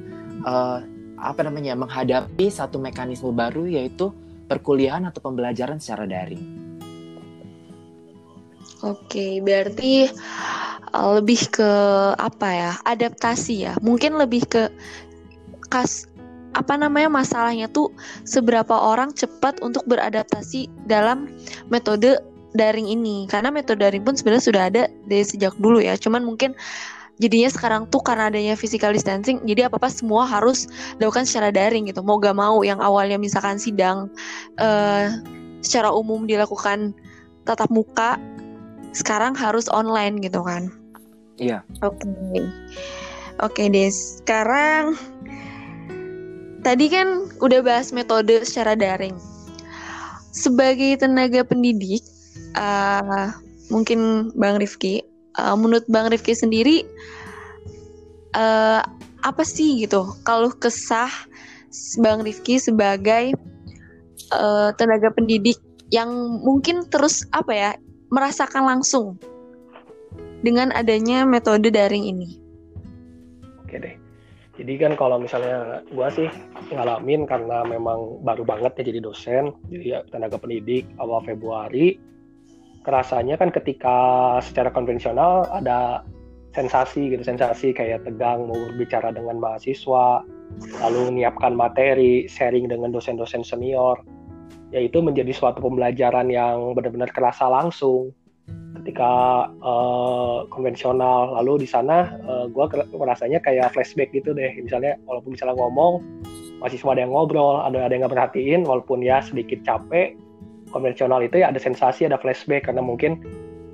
uh, 0.48 0.80
apa 1.22 1.46
namanya 1.46 1.78
menghadapi 1.78 2.50
satu 2.50 2.82
mekanisme 2.82 3.30
baru 3.30 3.70
yaitu 3.70 4.10
perkuliahan 4.50 5.06
atau 5.08 5.22
pembelajaran 5.22 5.78
secara 5.78 6.10
daring. 6.10 6.42
Oke, 8.82 9.38
berarti 9.46 10.10
uh, 10.92 11.22
lebih 11.22 11.54
ke 11.54 11.72
apa 12.18 12.50
ya? 12.50 12.72
Adaptasi 12.82 13.56
ya. 13.70 13.74
Mungkin 13.80 14.18
lebih 14.18 14.50
ke 14.50 14.74
kas 15.70 16.10
apa 16.52 16.76
namanya 16.76 17.08
masalahnya 17.08 17.72
tuh 17.72 17.94
seberapa 18.28 18.76
orang 18.76 19.16
cepat 19.16 19.64
untuk 19.64 19.88
beradaptasi 19.88 20.68
dalam 20.84 21.32
metode 21.72 22.20
daring 22.52 22.92
ini 22.92 23.24
karena 23.32 23.48
metode 23.48 23.80
daring 23.80 24.04
pun 24.04 24.20
sebenarnya 24.20 24.44
sudah 24.44 24.64
ada 24.68 24.84
dari 25.08 25.24
sejak 25.24 25.56
dulu 25.64 25.80
ya 25.80 25.96
cuman 25.96 26.28
mungkin 26.28 26.52
jadinya 27.22 27.50
sekarang 27.54 27.86
tuh 27.94 28.02
karena 28.02 28.34
adanya 28.34 28.58
physical 28.58 28.92
distancing 28.92 29.38
jadi 29.46 29.70
apa 29.70 29.78
apa 29.78 29.94
semua 29.94 30.26
harus 30.26 30.66
dilakukan 30.98 31.30
secara 31.30 31.54
daring 31.54 31.86
gitu 31.86 32.02
mau 32.02 32.18
gak 32.18 32.36
mau 32.36 32.66
yang 32.66 32.82
awalnya 32.82 33.22
misalkan 33.22 33.62
sidang 33.62 34.10
uh, 34.58 35.08
secara 35.62 35.94
umum 35.94 36.26
dilakukan 36.26 36.92
tatap 37.46 37.70
muka 37.70 38.18
sekarang 38.92 39.38
harus 39.38 39.70
online 39.70 40.18
gitu 40.20 40.42
kan 40.42 40.74
iya 41.38 41.62
oke 41.86 41.96
okay. 42.02 42.42
oke 43.40 43.54
okay, 43.54 43.66
deh 43.70 43.94
sekarang 43.94 44.98
tadi 46.62 46.86
kan 46.90 47.30
udah 47.42 47.60
bahas 47.66 47.90
metode 47.90 48.46
secara 48.46 48.78
daring. 48.78 49.18
Sebagai 50.32 50.96
tenaga 51.02 51.44
pendidik, 51.44 52.06
uh, 52.56 53.36
mungkin 53.68 54.32
Bang 54.38 54.62
Rifki, 54.62 55.04
uh, 55.38 55.56
menurut 55.56 55.86
Bang 55.88 56.10
Rifki 56.12 56.36
sendiri, 56.36 56.84
uh, 58.36 58.82
apa 59.22 59.44
sih 59.46 59.86
gitu 59.86 60.18
kalau 60.26 60.50
kesah 60.50 61.12
Bang 62.02 62.26
Rifki 62.26 62.58
sebagai 62.58 63.38
uh, 64.34 64.74
tenaga 64.76 65.14
pendidik 65.14 65.60
yang 65.92 66.10
mungkin 66.42 66.88
terus 66.88 67.28
apa 67.36 67.52
ya 67.52 67.72
merasakan 68.12 68.68
langsung 68.68 69.20
dengan 70.42 70.74
adanya 70.74 71.24
metode 71.24 71.70
daring 71.72 72.08
ini? 72.08 72.40
Oke 73.64 73.78
deh. 73.80 73.96
Jadi 74.60 74.74
kan 74.78 74.94
kalau 75.00 75.16
misalnya 75.16 75.80
gua 75.96 76.12
sih 76.12 76.28
ngalamin 76.76 77.24
karena 77.24 77.64
memang 77.64 78.20
baru 78.22 78.44
banget 78.44 78.84
ya 78.84 78.92
jadi 78.92 79.00
dosen, 79.00 79.56
jadi 79.72 79.86
ya 79.88 80.00
tenaga 80.12 80.36
pendidik 80.36 80.84
awal 81.00 81.24
Februari. 81.24 82.11
Kerasanya 82.82 83.38
kan 83.38 83.54
ketika 83.54 83.98
secara 84.42 84.74
konvensional 84.74 85.46
ada 85.54 86.02
sensasi 86.52 87.14
gitu, 87.14 87.24
sensasi 87.24 87.72
kayak 87.72 88.04
tegang 88.04 88.50
mau 88.50 88.58
berbicara 88.58 89.14
dengan 89.14 89.40
mahasiswa, 89.40 90.26
lalu 90.84 91.00
menyiapkan 91.14 91.56
materi, 91.56 92.28
sharing 92.28 92.68
dengan 92.68 92.92
dosen-dosen 92.92 93.46
senior. 93.46 94.02
Yaitu 94.72 95.04
menjadi 95.04 95.36
suatu 95.36 95.60
pembelajaran 95.60 96.32
yang 96.32 96.72
benar-benar 96.74 97.12
kerasa 97.12 97.44
langsung 97.52 98.16
ketika 98.82 99.46
uh, 99.62 100.48
konvensional 100.50 101.38
lalu 101.38 101.64
di 101.64 101.68
sana 101.70 102.18
uh, 102.26 102.46
eh, 102.46 102.46
gue 102.50 102.66
merasanya 102.98 103.38
kayak 103.38 103.78
flashback 103.78 104.10
gitu 104.10 104.34
deh 104.34 104.50
misalnya 104.58 104.98
walaupun 105.06 105.38
misalnya 105.38 105.54
ngomong 105.60 106.02
semua 106.66 106.98
ada 106.98 107.06
yang 107.06 107.14
ngobrol 107.14 107.62
ada 107.62 107.86
ada 107.86 107.94
yang 107.94 108.06
nggak 108.06 108.16
perhatiin 108.18 108.62
walaupun 108.66 109.06
ya 109.06 109.22
sedikit 109.22 109.62
capek 109.62 110.18
konvensional 110.72 111.22
itu 111.22 111.44
ya 111.44 111.52
ada 111.52 111.60
sensasi 111.60 112.08
ada 112.08 112.18
flashback. 112.18 112.68
Karena 112.68 112.82
mungkin 112.82 113.22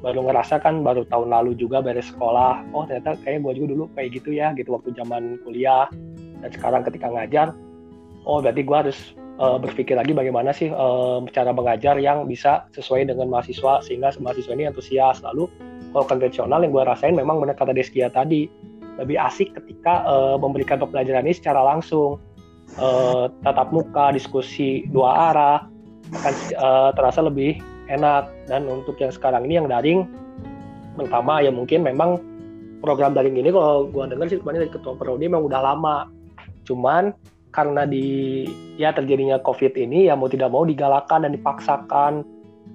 baru 0.01 0.29
ngerasa 0.29 0.61
kan 0.61 0.85
baru 0.85 1.05
tahun 1.09 1.33
lalu 1.33 1.57
juga 1.57 1.81
beres 1.81 2.13
sekolah 2.13 2.61
oh 2.69 2.85
ternyata 2.85 3.17
kayak 3.25 3.41
gue 3.41 3.53
juga 3.57 3.67
dulu 3.73 3.83
kayak 3.97 4.21
gitu 4.21 4.29
ya 4.29 4.53
gitu 4.53 4.73
waktu 4.75 4.93
zaman 4.93 5.41
kuliah. 5.41 5.89
Dan 6.41 6.49
sekarang 6.53 6.85
ketika 6.85 7.09
ngajar 7.09 7.53
oh 8.27 8.43
berarti 8.43 8.61
gue 8.61 8.77
harus 8.77 9.17
uh, 9.41 9.57
berpikir 9.57 9.97
lagi 9.97 10.13
bagaimana 10.13 10.53
sih 10.53 10.69
uh, 10.69 11.23
cara 11.33 11.49
mengajar 11.53 11.97
yang 11.97 12.29
bisa 12.29 12.67
sesuai 12.77 13.09
dengan 13.09 13.31
mahasiswa 13.31 13.81
sehingga 13.81 14.13
mahasiswa 14.21 14.53
ini 14.53 14.69
antusias. 14.69 15.23
Lalu 15.25 15.49
kalau 15.95 16.05
konvensional 16.05 16.61
yang 16.61 16.75
gue 16.75 16.83
rasain 16.83 17.15
memang 17.15 17.41
benar 17.41 17.57
kata 17.57 17.73
Deskia 17.73 18.11
tadi 18.11 18.45
lebih 18.97 19.17
asik 19.17 19.53
ketika 19.53 20.05
uh, 20.05 20.35
memberikan 20.37 20.81
pembelajaran 20.81 21.25
ini 21.25 21.37
secara 21.37 21.61
langsung. 21.61 22.21
Uh, 22.75 23.31
tatap 23.47 23.71
muka 23.71 24.11
diskusi 24.11 24.83
dua 24.91 25.31
arah 25.31 25.71
akan 26.13 26.33
uh, 26.59 26.89
terasa 26.95 27.23
lebih 27.23 27.59
enak. 27.91 28.29
Dan 28.47 28.67
untuk 28.67 28.99
yang 28.99 29.11
sekarang 29.11 29.47
ini 29.47 29.59
yang 29.59 29.67
daring 29.67 30.07
pertama 30.97 31.45
ya 31.45 31.53
mungkin 31.53 31.85
memang 31.85 32.17
program 32.81 33.13
daring 33.13 33.37
ini 33.37 33.53
kalau 33.53 33.85
gue 33.89 34.03
dengar 34.09 34.25
sih 34.29 34.41
kemarin 34.41 34.65
dari 34.65 34.73
ketua 34.73 34.93
prodi 34.95 35.27
memang 35.27 35.47
udah 35.47 35.61
lama. 35.61 35.97
Cuman 36.67 37.15
karena 37.55 37.87
di 37.87 38.45
ya 38.77 38.93
terjadinya 38.93 39.41
covid 39.41 39.73
ini 39.79 40.11
ya 40.11 40.13
mau 40.13 40.29
tidak 40.29 40.51
mau 40.51 40.63
digalakan 40.63 41.27
dan 41.27 41.31
dipaksakan. 41.35 42.13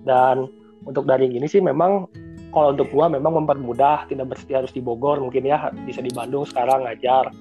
Dan 0.03 0.51
untuk 0.89 1.07
daring 1.07 1.37
ini 1.37 1.47
sih 1.47 1.63
memang 1.63 2.11
kalau 2.53 2.77
untuk 2.77 2.91
gua 2.93 3.09
memang 3.09 3.43
mempermudah 3.43 4.11
tidak 4.11 4.35
mesti 4.35 4.53
harus 4.53 4.73
di 4.75 4.83
Bogor 4.85 5.23
mungkin 5.23 5.47
ya 5.47 5.73
bisa 5.89 6.05
di 6.05 6.13
Bandung 6.13 6.45
sekarang 6.45 6.85
ngajar 6.85 7.33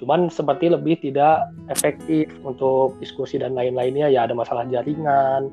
cuman 0.00 0.32
seperti 0.32 0.72
lebih 0.72 0.96
tidak 1.04 1.52
efektif 1.68 2.32
untuk 2.40 2.96
diskusi 2.98 3.36
dan 3.36 3.52
lain-lainnya 3.52 4.08
ya 4.08 4.24
ada 4.24 4.32
masalah 4.32 4.64
jaringan 4.66 5.52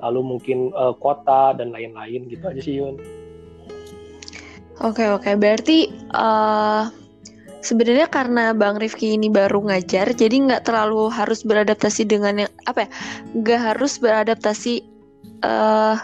lalu 0.00 0.20
mungkin 0.22 0.70
uh, 0.78 0.94
kota 0.96 1.58
dan 1.58 1.74
lain-lain 1.74 2.30
gitu 2.30 2.46
aja 2.46 2.60
sih 2.62 2.78
Yun. 2.78 2.96
Oke 4.80 5.04
oke 5.04 5.36
berarti 5.36 5.92
uh, 6.16 6.88
sebenarnya 7.60 8.08
karena 8.08 8.56
Bang 8.56 8.80
Rifki 8.80 9.12
ini 9.18 9.28
baru 9.28 9.60
ngajar 9.60 10.16
jadi 10.16 10.32
nggak 10.32 10.64
terlalu 10.64 11.12
harus 11.12 11.44
beradaptasi 11.44 12.08
dengan 12.08 12.46
yang 12.46 12.52
apa 12.64 12.86
ya 12.86 12.88
nggak 13.36 13.60
harus 13.60 14.00
beradaptasi 14.00 14.80
uh, 15.44 16.00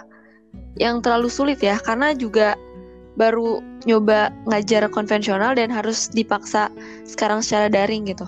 yang 0.76 1.00
terlalu 1.00 1.32
sulit 1.32 1.60
ya 1.64 1.80
karena 1.80 2.12
juga 2.12 2.52
baru 3.16 3.64
nyoba 3.88 4.32
ngajar 4.48 4.88
konvensional 4.92 5.56
dan 5.56 5.72
harus 5.72 6.08
dipaksa 6.12 6.68
sekarang 7.08 7.40
secara 7.40 7.72
daring 7.72 8.04
gitu. 8.08 8.24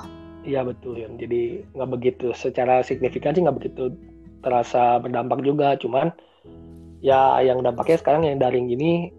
Iya 0.48 0.64
betul 0.64 0.96
ya. 0.96 1.08
Jadi 1.12 1.64
nggak 1.76 1.90
begitu 1.92 2.32
secara 2.32 2.80
signifikan 2.80 3.36
sih 3.36 3.44
nggak 3.44 3.58
begitu 3.60 3.92
terasa 4.40 4.96
berdampak 4.98 5.44
juga. 5.44 5.76
Cuman 5.76 6.08
ya 7.04 7.38
yang 7.44 7.60
dampaknya 7.60 8.00
sekarang 8.00 8.22
yang 8.24 8.40
daring 8.40 8.72
ini 8.72 9.12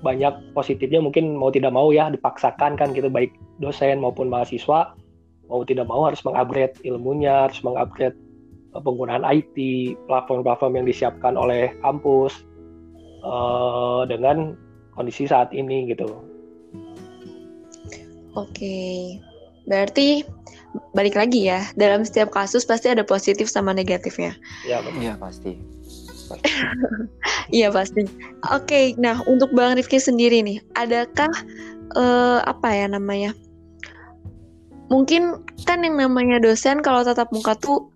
banyak 0.00 0.32
positifnya 0.52 1.00
mungkin 1.00 1.36
mau 1.36 1.52
tidak 1.52 1.72
mau 1.72 1.92
ya 1.92 2.08
dipaksakan 2.12 2.76
kan 2.76 2.92
gitu 2.92 3.08
baik 3.08 3.32
dosen 3.58 3.98
maupun 3.98 4.28
mahasiswa 4.28 4.92
mau 5.48 5.62
tidak 5.64 5.88
mau 5.88 6.04
harus 6.04 6.20
mengupgrade 6.20 6.76
ilmunya 6.84 7.48
harus 7.48 7.58
mengupgrade 7.64 8.14
penggunaan 8.82 9.24
IT, 9.24 9.56
platform-platform 10.04 10.72
yang 10.76 10.86
disiapkan 10.88 11.34
oleh 11.38 11.72
kampus 11.80 12.44
uh, 13.24 14.04
dengan 14.04 14.58
kondisi 14.96 15.28
saat 15.28 15.52
ini 15.52 15.92
gitu. 15.92 16.08
Oke, 18.36 19.16
berarti 19.64 20.24
balik 20.92 21.16
lagi 21.16 21.48
ya 21.48 21.64
dalam 21.80 22.04
setiap 22.04 22.32
kasus 22.32 22.68
pasti 22.68 22.92
ada 22.92 23.04
positif 23.04 23.48
sama 23.48 23.72
negatifnya. 23.72 24.36
Iya 24.64 24.80
ya, 25.00 25.14
pasti. 25.16 25.56
Iya 27.54 27.70
pasti. 27.70 28.02
Oke, 28.50 28.98
nah 28.98 29.22
untuk 29.30 29.54
Bang 29.54 29.78
Rifki 29.78 30.02
sendiri 30.02 30.42
nih, 30.42 30.58
adakah 30.74 31.30
uh, 31.94 32.42
apa 32.42 32.74
ya 32.74 32.90
namanya? 32.90 33.30
Mungkin 34.90 35.46
kan 35.62 35.86
yang 35.86 35.94
namanya 35.94 36.42
dosen 36.42 36.82
kalau 36.82 37.06
tatap 37.06 37.30
muka 37.30 37.54
tuh 37.54 37.86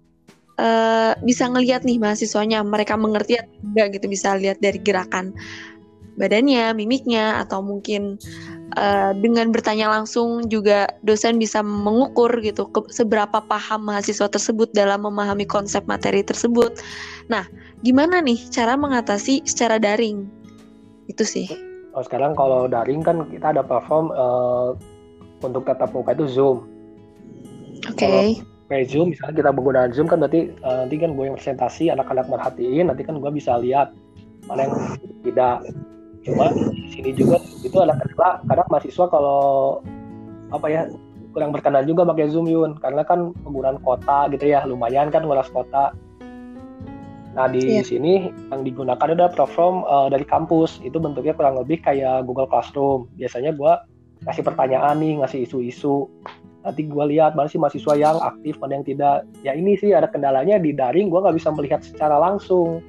uh, 0.62 1.12
bisa 1.26 1.50
ngelihat 1.50 1.82
nih 1.82 1.98
mahasiswanya 1.98 2.62
mereka 2.62 2.94
mengerti 2.94 3.42
atau 3.42 3.50
enggak 3.72 3.98
gitu 3.98 4.06
bisa 4.06 4.38
lihat 4.38 4.62
dari 4.62 4.78
gerakan 4.78 5.34
badannya, 6.20 6.76
mimiknya 6.76 7.40
atau 7.40 7.64
mungkin 7.64 8.20
uh, 8.76 9.16
dengan 9.16 9.48
bertanya 9.48 9.88
langsung 9.88 10.44
juga 10.52 10.87
dosen 11.00 11.40
bisa 11.40 11.64
mengukur 11.64 12.28
gitu 12.44 12.68
ke, 12.68 12.85
seberapa 12.92 13.40
paham 13.40 13.88
mahasiswa 13.88 14.28
tersebut 14.28 14.68
dalam 14.76 15.09
memahami 15.09 15.48
konsep 15.48 15.80
materi 15.88 16.20
tersebut. 16.20 16.85
Nah, 17.33 17.48
gimana 17.80 18.20
nih 18.20 18.37
cara 18.52 18.76
mengatasi 18.76 19.48
secara 19.48 19.80
daring? 19.80 20.28
Itu 21.09 21.24
sih. 21.24 21.48
Oh, 21.96 22.04
sekarang 22.04 22.37
kalau 22.37 22.68
daring 22.68 23.00
kan 23.00 23.26
kita 23.33 23.56
ada 23.56 23.64
platform 23.64 24.12
uh, 24.12 24.76
untuk 25.40 25.64
tatap 25.64 25.90
muka 25.96 26.12
itu 26.12 26.28
Zoom. 26.28 26.68
Oke. 27.88 28.04
Okay 28.04 28.28
kayak 28.70 28.87
Zoom 28.87 29.11
misalnya 29.11 29.35
kita 29.42 29.50
menggunakan 29.50 29.90
Zoom 29.90 30.06
kan 30.06 30.22
berarti 30.22 30.54
uh, 30.62 30.87
nanti 30.87 30.96
kan 31.02 31.11
gue 31.18 31.24
yang 31.26 31.37
presentasi 31.37 31.90
anak-anak 31.90 32.30
merhatiin 32.30 32.87
nanti 32.87 33.02
kan 33.02 33.18
gue 33.18 33.30
bisa 33.35 33.59
lihat 33.59 33.90
mana 34.46 34.70
yang 34.70 34.74
tidak 35.26 35.66
cuma 36.20 36.52
di 36.52 36.88
sini 36.92 37.11
juga 37.16 37.40
itu 37.64 37.76
ada 37.80 37.96
kendala 37.96 38.44
kadang 38.44 38.68
mahasiswa 38.68 39.06
kalau 39.09 39.80
apa 40.52 40.66
ya 40.68 40.83
kurang 41.30 41.54
berkenan 41.54 41.87
juga 41.87 42.02
pakai 42.06 42.30
Zoom 42.30 42.50
Yun. 42.50 42.76
Karena 42.78 43.06
kan 43.06 43.33
penggunaan 43.46 43.78
kota 43.83 44.26
gitu 44.35 44.50
ya 44.50 44.66
lumayan 44.66 45.09
kan 45.09 45.24
nguras 45.24 45.48
kota. 45.50 45.94
Nah 47.30 47.46
di 47.46 47.78
yeah. 47.80 47.87
sini 47.87 48.35
yang 48.50 48.66
digunakan 48.66 49.06
adalah 49.06 49.30
platform 49.30 49.87
uh, 49.87 50.11
dari 50.11 50.26
kampus. 50.26 50.83
Itu 50.83 50.98
bentuknya 50.98 51.35
kurang 51.35 51.59
lebih 51.62 51.83
kayak 51.83 52.26
Google 52.26 52.50
Classroom. 52.50 53.06
Biasanya 53.14 53.54
gue 53.54 53.72
ngasih 54.26 54.44
pertanyaan 54.44 54.98
nih, 54.98 55.22
ngasih 55.22 55.46
isu-isu. 55.46 56.11
Nanti 56.61 56.85
gue 56.85 57.04
lihat 57.16 57.38
mana 57.38 57.48
sih 57.48 57.56
mahasiswa 57.56 57.94
yang 57.96 58.20
aktif 58.20 58.59
mana 58.61 58.83
yang 58.83 58.85
tidak. 58.85 59.16
Ya 59.46 59.54
ini 59.54 59.78
sih 59.78 59.94
ada 59.94 60.11
kendalanya 60.11 60.59
di 60.59 60.74
daring 60.74 61.09
gue 61.09 61.20
nggak 61.22 61.38
bisa 61.38 61.54
melihat 61.54 61.80
secara 61.80 62.18
langsung 62.18 62.83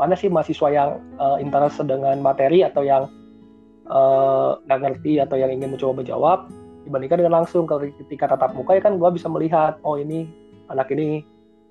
mana 0.00 0.14
sih 0.16 0.32
mahasiswa 0.32 0.68
yang 0.72 0.90
uh, 1.20 1.36
interest 1.36 1.84
dengan 1.84 2.16
materi 2.24 2.64
atau 2.64 2.82
yang 2.82 3.06
eh, 3.82 4.50
nggak 4.64 4.78
uh, 4.78 4.82
ngerti 4.88 5.20
atau 5.20 5.36
yang 5.36 5.52
ingin 5.52 5.74
mencoba 5.74 6.00
menjawab? 6.00 6.48
Dibandingkan 6.82 7.18
dengan 7.22 7.34
langsung 7.42 7.68
kalau 7.68 7.86
ketika 7.86 8.34
tatap 8.34 8.56
muka 8.58 8.74
ya 8.74 8.82
kan 8.82 8.98
gue 8.98 9.10
bisa 9.14 9.30
melihat 9.30 9.78
oh 9.86 10.00
ini 10.00 10.26
anak 10.72 10.90
ini 10.90 11.22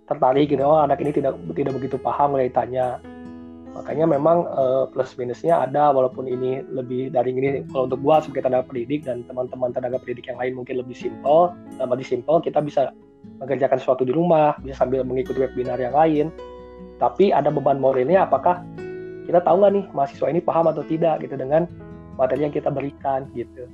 tertarik 0.07 0.51
gitu 0.51 0.63
oh 0.63 0.79
anak 0.79 1.01
ini 1.03 1.11
tidak 1.11 1.35
tidak 1.55 1.73
begitu 1.75 1.97
paham 1.99 2.37
mulai 2.37 2.51
tanya. 2.51 3.01
Makanya 3.71 4.03
memang 4.03 4.43
uh, 4.51 4.83
plus 4.91 5.15
minusnya 5.15 5.63
ada 5.63 5.95
walaupun 5.95 6.27
ini 6.27 6.59
lebih 6.67 7.07
dari 7.15 7.31
ini 7.31 7.63
kalau 7.71 7.87
untuk 7.87 8.03
gua 8.03 8.19
sebagai 8.19 8.51
tenaga 8.51 8.67
pendidik 8.67 9.07
dan 9.07 9.23
teman-teman 9.23 9.71
tenaga 9.71 9.95
pendidik 10.03 10.27
yang 10.27 10.35
lain 10.35 10.59
mungkin 10.59 10.75
lebih 10.83 10.91
simpel 10.91 11.55
lebih 11.79 12.03
simpel 12.03 12.43
kita 12.43 12.59
bisa 12.59 12.91
mengerjakan 13.39 13.79
sesuatu 13.79 14.03
di 14.03 14.11
rumah 14.11 14.59
bisa 14.59 14.75
sambil 14.75 15.07
mengikuti 15.07 15.39
webinar 15.39 15.79
yang 15.79 15.95
lain 15.95 16.27
tapi 17.01 17.33
ada 17.33 17.49
beban 17.49 17.81
moralnya 17.81 18.25
apakah 18.25 18.61
kita 19.25 19.41
tahu 19.41 19.61
nggak 19.61 19.73
nih 19.73 19.85
mahasiswa 19.93 20.27
ini 20.29 20.41
paham 20.41 20.69
atau 20.69 20.83
tidak 20.85 21.21
gitu 21.25 21.35
dengan 21.37 21.65
materi 22.19 22.45
yang 22.45 22.53
kita 22.53 22.69
berikan 22.69 23.25
gitu 23.33 23.65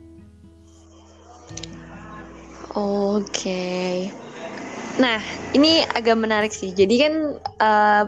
oke 2.76 3.26
okay. 3.28 4.12
nah 5.02 5.20
ini 5.52 5.84
agak 5.96 6.16
menarik 6.16 6.54
sih 6.54 6.72
jadi 6.72 6.96
kan 7.08 7.14
uh, 7.60 8.04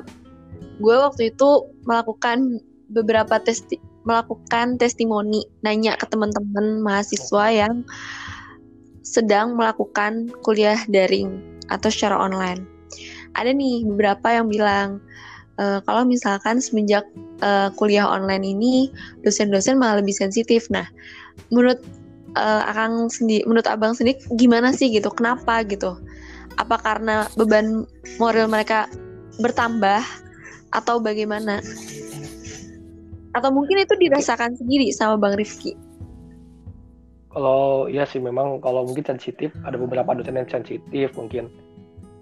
gue 0.79 0.95
waktu 0.95 1.35
itu 1.35 1.67
melakukan 1.83 2.63
beberapa 2.89 3.37
testi 3.43 3.77
melakukan 4.07 4.79
testimoni 4.79 5.45
nanya 5.61 5.93
ke 5.99 6.07
teman-teman 6.07 6.81
mahasiswa 6.81 7.45
yang 7.51 7.83
sedang 9.03 9.57
melakukan 9.57 10.29
kuliah 10.45 10.79
daring 10.89 11.41
atau 11.69 11.89
secara 11.89 12.17
online. 12.17 12.78
Ada 13.37 13.51
nih 13.53 13.85
beberapa 13.85 14.27
yang 14.33 14.47
bilang 14.49 15.03
e, 15.59 15.83
kalau 15.83 16.07
misalkan 16.07 16.63
semenjak 16.63 17.05
e, 17.43 17.69
kuliah 17.75 18.07
online 18.07 18.45
ini 18.45 18.73
dosen-dosen 19.21 19.77
malah 19.77 19.99
lebih 19.99 20.15
sensitif. 20.15 20.65
Nah, 20.71 20.87
menurut 21.51 21.79
e, 22.33 22.45
akang 22.65 23.11
sendiri, 23.11 23.43
menurut 23.45 23.67
abang 23.67 23.93
sendiri 23.93 24.17
gimana 24.39 24.71
sih 24.71 24.89
gitu? 24.89 25.11
Kenapa 25.11 25.61
gitu? 25.67 25.99
Apa 26.57 26.79
karena 26.79 27.27
beban 27.35 27.85
moral 28.17 28.47
mereka 28.47 28.87
bertambah 29.39 30.01
atau 30.71 30.99
bagaimana? 30.99 31.63
Atau 33.37 33.53
mungkin 33.53 33.77
itu 33.77 33.93
dirasakan 33.93 34.57
sendiri 34.57 34.89
sama 34.89 35.15
Bang 35.21 35.37
Rifki? 35.37 35.77
Kalau 37.29 37.85
ya 37.85 38.09
sih 38.09 38.17
memang 38.17 38.57
kalau 38.57 38.89
mungkin 38.89 39.05
sensitif 39.05 39.53
ada 39.61 39.77
beberapa 39.77 40.17
dosen 40.17 40.33
yang 40.33 40.49
sensitif 40.49 41.13
mungkin 41.13 41.53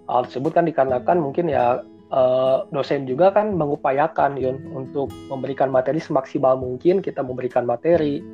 hal 0.08 0.24
tersebut 0.26 0.56
kan 0.56 0.64
dikarenakan 0.64 1.20
mungkin 1.20 1.52
ya 1.52 1.84
uh, 2.10 2.64
dosen 2.72 3.04
juga 3.04 3.32
kan 3.32 3.52
mengupayakan 3.52 4.40
Yun 4.40 4.56
untuk 4.72 5.12
memberikan 5.28 5.68
materi 5.68 6.00
semaksimal 6.00 6.56
mungkin. 6.56 7.04
Kita 7.04 7.20
memberikan 7.20 7.68
materi 7.68 8.24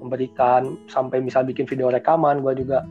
memberikan 0.00 0.80
sampai 0.88 1.20
misal 1.20 1.44
bikin 1.44 1.68
video 1.68 1.92
rekaman 1.92 2.40
gue 2.40 2.64
juga 2.64 2.88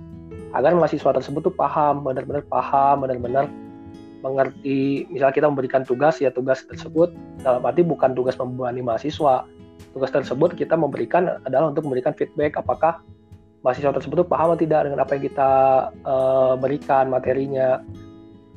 agar 0.53 0.77
mahasiswa 0.77 1.09
tersebut 1.09 1.49
tuh 1.49 1.55
paham 1.57 2.05
benar-benar 2.05 2.45
paham 2.45 3.01
benar-benar 3.01 3.49
mengerti. 4.21 5.09
Misalnya 5.09 5.33
kita 5.33 5.47
memberikan 5.49 5.81
tugas 5.81 6.21
ya 6.21 6.29
tugas 6.29 6.61
tersebut 6.69 7.09
dalam 7.41 7.65
arti 7.65 7.81
bukan 7.81 8.13
tugas 8.13 8.37
membebani 8.37 8.85
mahasiswa. 8.85 9.45
Tugas 9.89 10.11
tersebut 10.13 10.53
kita 10.53 10.77
memberikan 10.77 11.41
adalah 11.49 11.73
untuk 11.73 11.89
memberikan 11.89 12.13
feedback 12.13 12.61
apakah 12.61 13.01
mahasiswa 13.65 13.91
tersebut 13.91 14.23
paham 14.29 14.53
atau 14.53 14.61
tidak 14.61 14.87
dengan 14.87 14.99
apa 15.01 15.11
yang 15.17 15.23
kita 15.25 15.51
uh, 16.05 16.53
berikan 16.55 17.11
materinya 17.11 17.81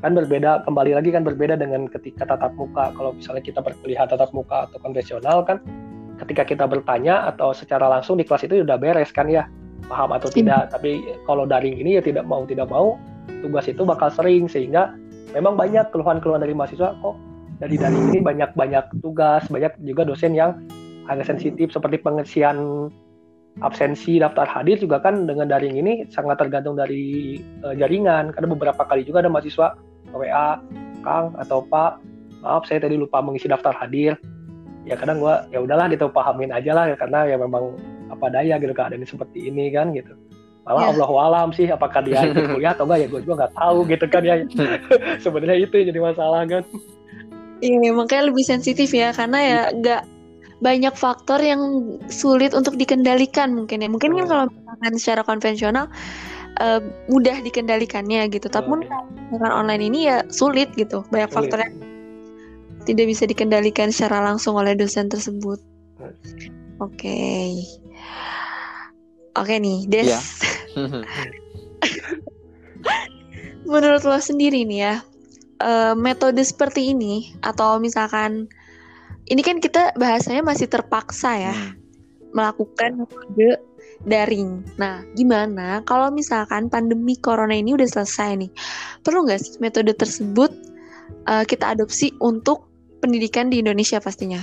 kan 0.03 0.19
berbeda 0.19 0.67
kembali 0.67 0.99
lagi 0.99 1.15
kan 1.15 1.23
berbeda 1.23 1.55
dengan 1.55 1.87
ketika 1.87 2.27
tatap 2.27 2.53
muka. 2.59 2.91
Kalau 2.99 3.15
misalnya 3.15 3.43
kita 3.47 3.63
berkuliah 3.63 4.03
tatap 4.05 4.35
muka 4.35 4.67
atau 4.67 4.83
konvensional 4.83 5.47
kan 5.47 5.63
ketika 6.19 6.43
kita 6.43 6.65
bertanya 6.67 7.31
atau 7.31 7.55
secara 7.55 7.87
langsung 7.87 8.19
di 8.19 8.27
kelas 8.27 8.43
itu 8.45 8.67
udah 8.67 8.77
beres 8.77 9.15
kan 9.15 9.31
ya 9.31 9.47
paham 9.87 10.11
atau 10.11 10.27
iya. 10.35 10.37
tidak. 10.43 10.63
Tapi 10.75 11.07
kalau 11.25 11.47
daring 11.47 11.79
ini 11.79 11.97
ya 11.97 12.03
tidak 12.03 12.27
mau 12.27 12.43
tidak 12.43 12.67
mau 12.67 12.99
tugas 13.47 13.71
itu 13.71 13.87
bakal 13.87 14.11
sering. 14.11 14.51
Sehingga 14.51 14.91
memang 15.39 15.55
banyak 15.55 15.95
keluhan-keluhan 15.95 16.43
dari 16.43 16.53
mahasiswa 16.53 16.99
kok. 16.99 17.17
Dari 17.63 17.79
daring 17.79 18.11
ini 18.11 18.19
banyak-banyak 18.27 18.99
tugas 19.07 19.47
banyak 19.47 19.71
juga 19.87 20.03
dosen 20.03 20.35
yang 20.35 20.67
agak 21.07 21.31
sensitif 21.31 21.71
seperti 21.71 22.03
pengisian 22.03 22.91
absensi 23.63 24.17
daftar 24.17 24.49
hadir 24.49 24.81
juga 24.81 24.99
kan 24.99 25.29
dengan 25.29 25.47
daring 25.47 25.77
ini 25.77 26.09
sangat 26.11 26.43
tergantung 26.43 26.75
dari 26.75 27.39
uh, 27.63 27.71
jaringan. 27.71 28.35
Karena 28.35 28.51
beberapa 28.51 28.83
kali 28.83 29.07
juga 29.07 29.23
ada 29.23 29.31
mahasiswa 29.31 29.92
WA 30.15 30.61
Kang 31.03 31.35
atau 31.37 31.65
Pak. 31.67 32.01
Maaf 32.43 32.67
saya 32.67 32.83
tadi 32.83 32.99
lupa 32.99 33.23
mengisi 33.23 33.47
daftar 33.47 33.75
hadir. 33.75 34.19
Ya 34.83 34.99
kadang 34.99 35.23
gue 35.23 35.35
ya 35.55 35.63
udahlah 35.63 35.87
gitu 35.91 36.11
pahamin 36.11 36.51
aja 36.51 36.75
lah 36.75 36.91
karena 36.99 37.27
ya 37.31 37.37
memang 37.39 37.79
apa 38.11 38.27
daya 38.29 38.59
gitu 38.59 38.75
keadaan 38.75 39.07
seperti 39.07 39.51
ini 39.51 39.71
kan 39.71 39.95
gitu. 39.95 40.15
Malah 40.63 40.91
ya. 40.91 40.95
Allah 40.95 41.11
alam 41.27 41.49
sih 41.55 41.67
apakah 41.71 42.03
dia 42.03 42.23
ikut 42.27 42.55
kuliah 42.55 42.75
atau 42.75 42.87
enggak 42.87 42.99
ya 43.03 43.07
gue 43.11 43.21
juga 43.23 43.35
nggak 43.47 43.55
tahu 43.55 43.79
gitu 43.87 44.05
kan 44.11 44.23
ya. 44.23 44.35
Sebenarnya 45.25 45.57
itu 45.63 45.75
jadi 45.75 46.01
masalah 46.03 46.43
kan. 46.47 46.63
Iya 47.63 47.95
makanya 47.95 48.35
lebih 48.35 48.43
sensitif 48.43 48.91
ya 48.91 49.15
karena 49.15 49.39
ya 49.39 49.61
nggak 49.71 50.03
banyak 50.63 50.95
faktor 50.95 51.43
yang 51.43 51.63
sulit 52.07 52.55
untuk 52.55 52.79
dikendalikan 52.79 53.55
mungkin 53.55 53.83
ya. 53.83 53.89
Mungkin 53.91 54.15
kan 54.19 54.27
kalau 54.27 54.45
misalkan 54.51 54.93
secara 54.99 55.23
konvensional 55.27 55.87
uh, 56.63 56.81
mudah 57.11 57.43
dikendalikannya 57.43 58.31
gitu. 58.31 58.47
Tapi 58.47 58.67
pun 58.71 58.81
dengan 59.35 59.51
online 59.51 59.83
ini 59.91 60.07
ya 60.07 60.23
sulit 60.31 60.71
gitu. 60.79 61.03
Banyak 61.11 61.35
sulit. 61.35 61.37
faktor 61.51 61.59
yang 61.67 61.75
tidak 62.87 63.07
bisa 63.11 63.27
dikendalikan 63.27 63.91
secara 63.91 64.23
langsung 64.23 64.55
oleh 64.55 64.79
dosen 64.79 65.11
tersebut. 65.11 65.59
Oke. 66.79 67.03
Okay. 67.03 67.51
Oke 69.33 69.57
okay 69.57 69.59
nih, 69.59 69.79
Des. 69.89 70.13
Ya. 70.13 70.21
Menurut 73.71 74.03
lo 74.05 74.19
sendiri 74.19 74.67
nih 74.67 74.81
ya, 74.83 74.95
uh, 75.63 75.95
metode 75.97 76.43
seperti 76.43 76.93
ini 76.93 77.33
atau 77.41 77.79
misalkan 77.79 78.51
ini 79.31 79.41
kan 79.41 79.63
kita 79.63 79.95
bahasanya 79.95 80.43
masih 80.43 80.67
terpaksa 80.67 81.39
ya 81.39 81.55
hmm. 81.55 81.79
melakukan 82.35 83.07
metode 83.07 83.63
daring. 84.07 84.63
Nah, 84.79 85.07
gimana 85.15 85.83
kalau 85.87 86.11
misalkan 86.11 86.67
pandemi 86.67 87.15
corona 87.19 87.55
ini 87.55 87.75
udah 87.75 87.89
selesai 87.89 88.39
nih? 88.39 88.51
Perlu 89.03 89.27
nggak 89.27 89.41
sih 89.41 89.53
metode 89.63 89.95
tersebut 89.95 90.51
uh, 91.27 91.45
kita 91.47 91.75
adopsi 91.75 92.15
untuk 92.19 92.67
pendidikan 93.03 93.51
di 93.51 93.63
Indonesia 93.63 93.99
pastinya? 93.99 94.43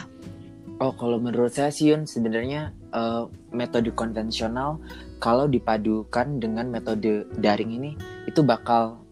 Oh, 0.79 0.95
kalau 0.95 1.19
menurut 1.19 1.51
saya 1.51 1.75
sih 1.75 1.91
Yun, 1.91 2.07
sebenarnya 2.07 2.71
uh, 2.95 3.27
metode 3.51 3.91
konvensional 3.91 4.79
kalau 5.19 5.43
dipadukan 5.51 6.39
dengan 6.39 6.71
metode 6.71 7.27
daring 7.35 7.75
ini 7.75 7.91
itu 8.31 8.39
bakal 8.47 9.03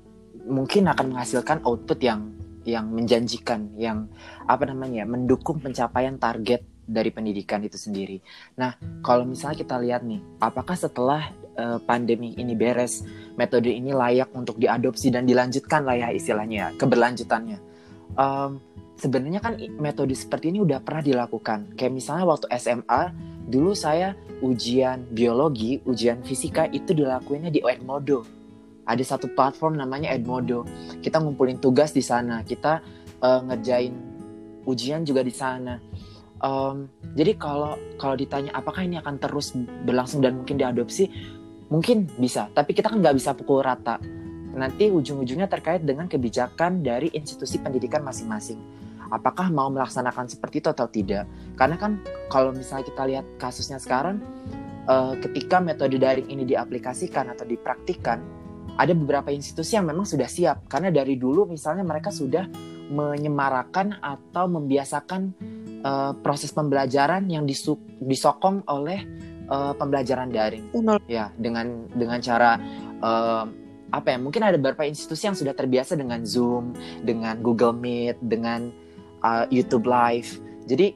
mungkin 0.48 0.88
akan 0.88 1.12
menghasilkan 1.12 1.60
output 1.68 2.00
yang 2.00 2.32
yang 2.68 2.92
menjanjikan, 2.92 3.72
yang 3.80 4.12
apa 4.44 4.68
namanya, 4.68 5.08
mendukung 5.08 5.60
pencapaian 5.64 6.20
target 6.20 6.64
dari 6.88 7.12
pendidikan 7.12 7.60
itu 7.62 7.76
sendiri. 7.76 8.24
Nah, 8.56 8.80
kalau 9.04 9.28
misalnya 9.28 9.60
kita 9.60 9.76
lihat 9.78 10.08
nih, 10.08 10.24
apakah 10.40 10.74
setelah 10.80 11.36
uh, 11.60 11.78
pandemi 11.84 12.32
ini 12.40 12.56
beres, 12.56 13.04
metode 13.36 13.68
ini 13.68 13.92
layak 13.92 14.32
untuk 14.32 14.56
diadopsi 14.56 15.12
dan 15.12 15.28
dilanjutkan 15.28 15.84
lah 15.84 16.00
ya 16.00 16.10
istilahnya, 16.16 16.72
keberlanjutannya. 16.80 17.60
Um, 18.16 18.64
Sebenarnya 18.98 19.38
kan 19.38 19.62
metode 19.78 20.18
seperti 20.18 20.50
ini 20.50 20.58
udah 20.66 20.82
pernah 20.82 21.06
dilakukan. 21.06 21.78
Kayak 21.78 21.94
misalnya 21.94 22.26
waktu 22.26 22.50
SMA, 22.58 23.14
dulu 23.46 23.78
saya 23.78 24.18
ujian 24.42 25.06
biologi, 25.14 25.78
ujian 25.86 26.26
fisika 26.26 26.66
itu 26.74 26.98
dilakuinnya 26.98 27.54
di 27.54 27.62
Edmodo. 27.62 28.26
Ada 28.90 29.14
satu 29.14 29.30
platform 29.38 29.78
namanya 29.78 30.10
Edmodo. 30.18 30.66
Kita 30.98 31.22
ngumpulin 31.22 31.62
tugas 31.62 31.94
di 31.94 32.02
sana, 32.02 32.42
kita 32.42 32.82
uh, 33.22 33.46
ngerjain 33.46 33.94
ujian 34.66 35.06
juga 35.06 35.22
di 35.22 35.32
sana 35.32 35.78
um, 36.42 36.90
jadi 37.16 37.38
kalau 37.38 37.78
kalau 37.98 38.16
ditanya 38.18 38.54
apakah 38.54 38.86
ini 38.86 38.98
akan 39.02 39.18
terus 39.22 39.54
berlangsung 39.86 40.22
dan 40.22 40.42
mungkin 40.42 40.58
diadopsi 40.58 41.10
mungkin 41.68 42.08
bisa. 42.20 42.48
Tapi 42.52 42.72
kita 42.72 42.92
kan 42.92 43.00
nggak 43.04 43.16
bisa 43.18 43.36
pukul 43.36 43.64
rata. 43.64 44.00
Nanti 44.58 44.90
ujung-ujungnya 44.90 45.46
terkait 45.46 45.86
dengan 45.86 46.10
kebijakan 46.10 46.82
dari 46.82 47.14
institusi 47.14 47.62
pendidikan 47.62 48.02
masing-masing. 48.02 48.58
Apakah 49.08 49.48
mau 49.54 49.72
melaksanakan 49.72 50.28
seperti 50.28 50.60
itu 50.60 50.70
atau 50.74 50.88
tidak? 50.90 51.30
Karena 51.56 51.80
kan 51.80 52.02
kalau 52.28 52.52
misalnya 52.52 52.90
kita 52.90 53.04
lihat 53.08 53.26
kasusnya 53.40 53.80
sekarang 53.80 54.20
uh, 54.90 55.16
ketika 55.22 55.64
metode 55.64 55.96
daring 55.96 56.28
ini 56.28 56.44
diaplikasikan 56.44 57.32
atau 57.32 57.48
dipraktikkan 57.48 58.20
ada 58.78 58.94
beberapa 58.94 59.32
institusi 59.32 59.80
yang 59.80 59.88
memang 59.88 60.04
sudah 60.04 60.28
siap. 60.28 60.68
Karena 60.68 60.92
dari 60.92 61.16
dulu 61.16 61.48
misalnya 61.48 61.88
mereka 61.88 62.12
sudah 62.12 62.50
menyemarakan 62.88 64.00
atau 64.00 64.46
membiasakan 64.48 65.22
uh, 65.88 66.12
proses 66.20 66.52
pembelajaran 66.52 67.32
yang 67.32 67.48
disuk 67.48 67.80
disokong 68.04 68.68
oleh 68.68 69.08
uh, 69.48 69.72
pembelajaran 69.80 70.28
daring. 70.28 70.68
Benar. 70.76 71.00
Ya, 71.08 71.32
dengan 71.40 71.88
dengan 71.96 72.20
cara 72.20 72.60
uh, 73.00 73.48
apa 73.96 74.08
ya? 74.12 74.18
Mungkin 74.20 74.44
ada 74.44 74.60
beberapa 74.60 74.84
institusi 74.84 75.32
yang 75.32 75.38
sudah 75.40 75.56
terbiasa 75.56 75.96
dengan 75.96 76.28
Zoom, 76.28 76.76
dengan 77.08 77.40
Google 77.40 77.72
Meet, 77.72 78.20
dengan 78.20 78.68
uh, 79.24 79.48
YouTube 79.48 79.88
Live. 79.88 80.44
Jadi 80.68 80.92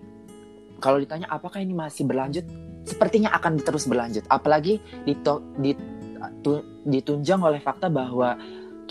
kalau 0.84 1.00
ditanya 1.00 1.32
apakah 1.32 1.64
ini 1.64 1.72
masih 1.72 2.04
berlanjut, 2.04 2.44
sepertinya 2.84 3.32
akan 3.38 3.62
terus 3.62 3.88
berlanjut. 3.88 4.26
Apalagi 4.28 4.82
ditunjang 6.84 7.40
oleh 7.40 7.62
fakta 7.62 7.88
bahwa 7.88 8.36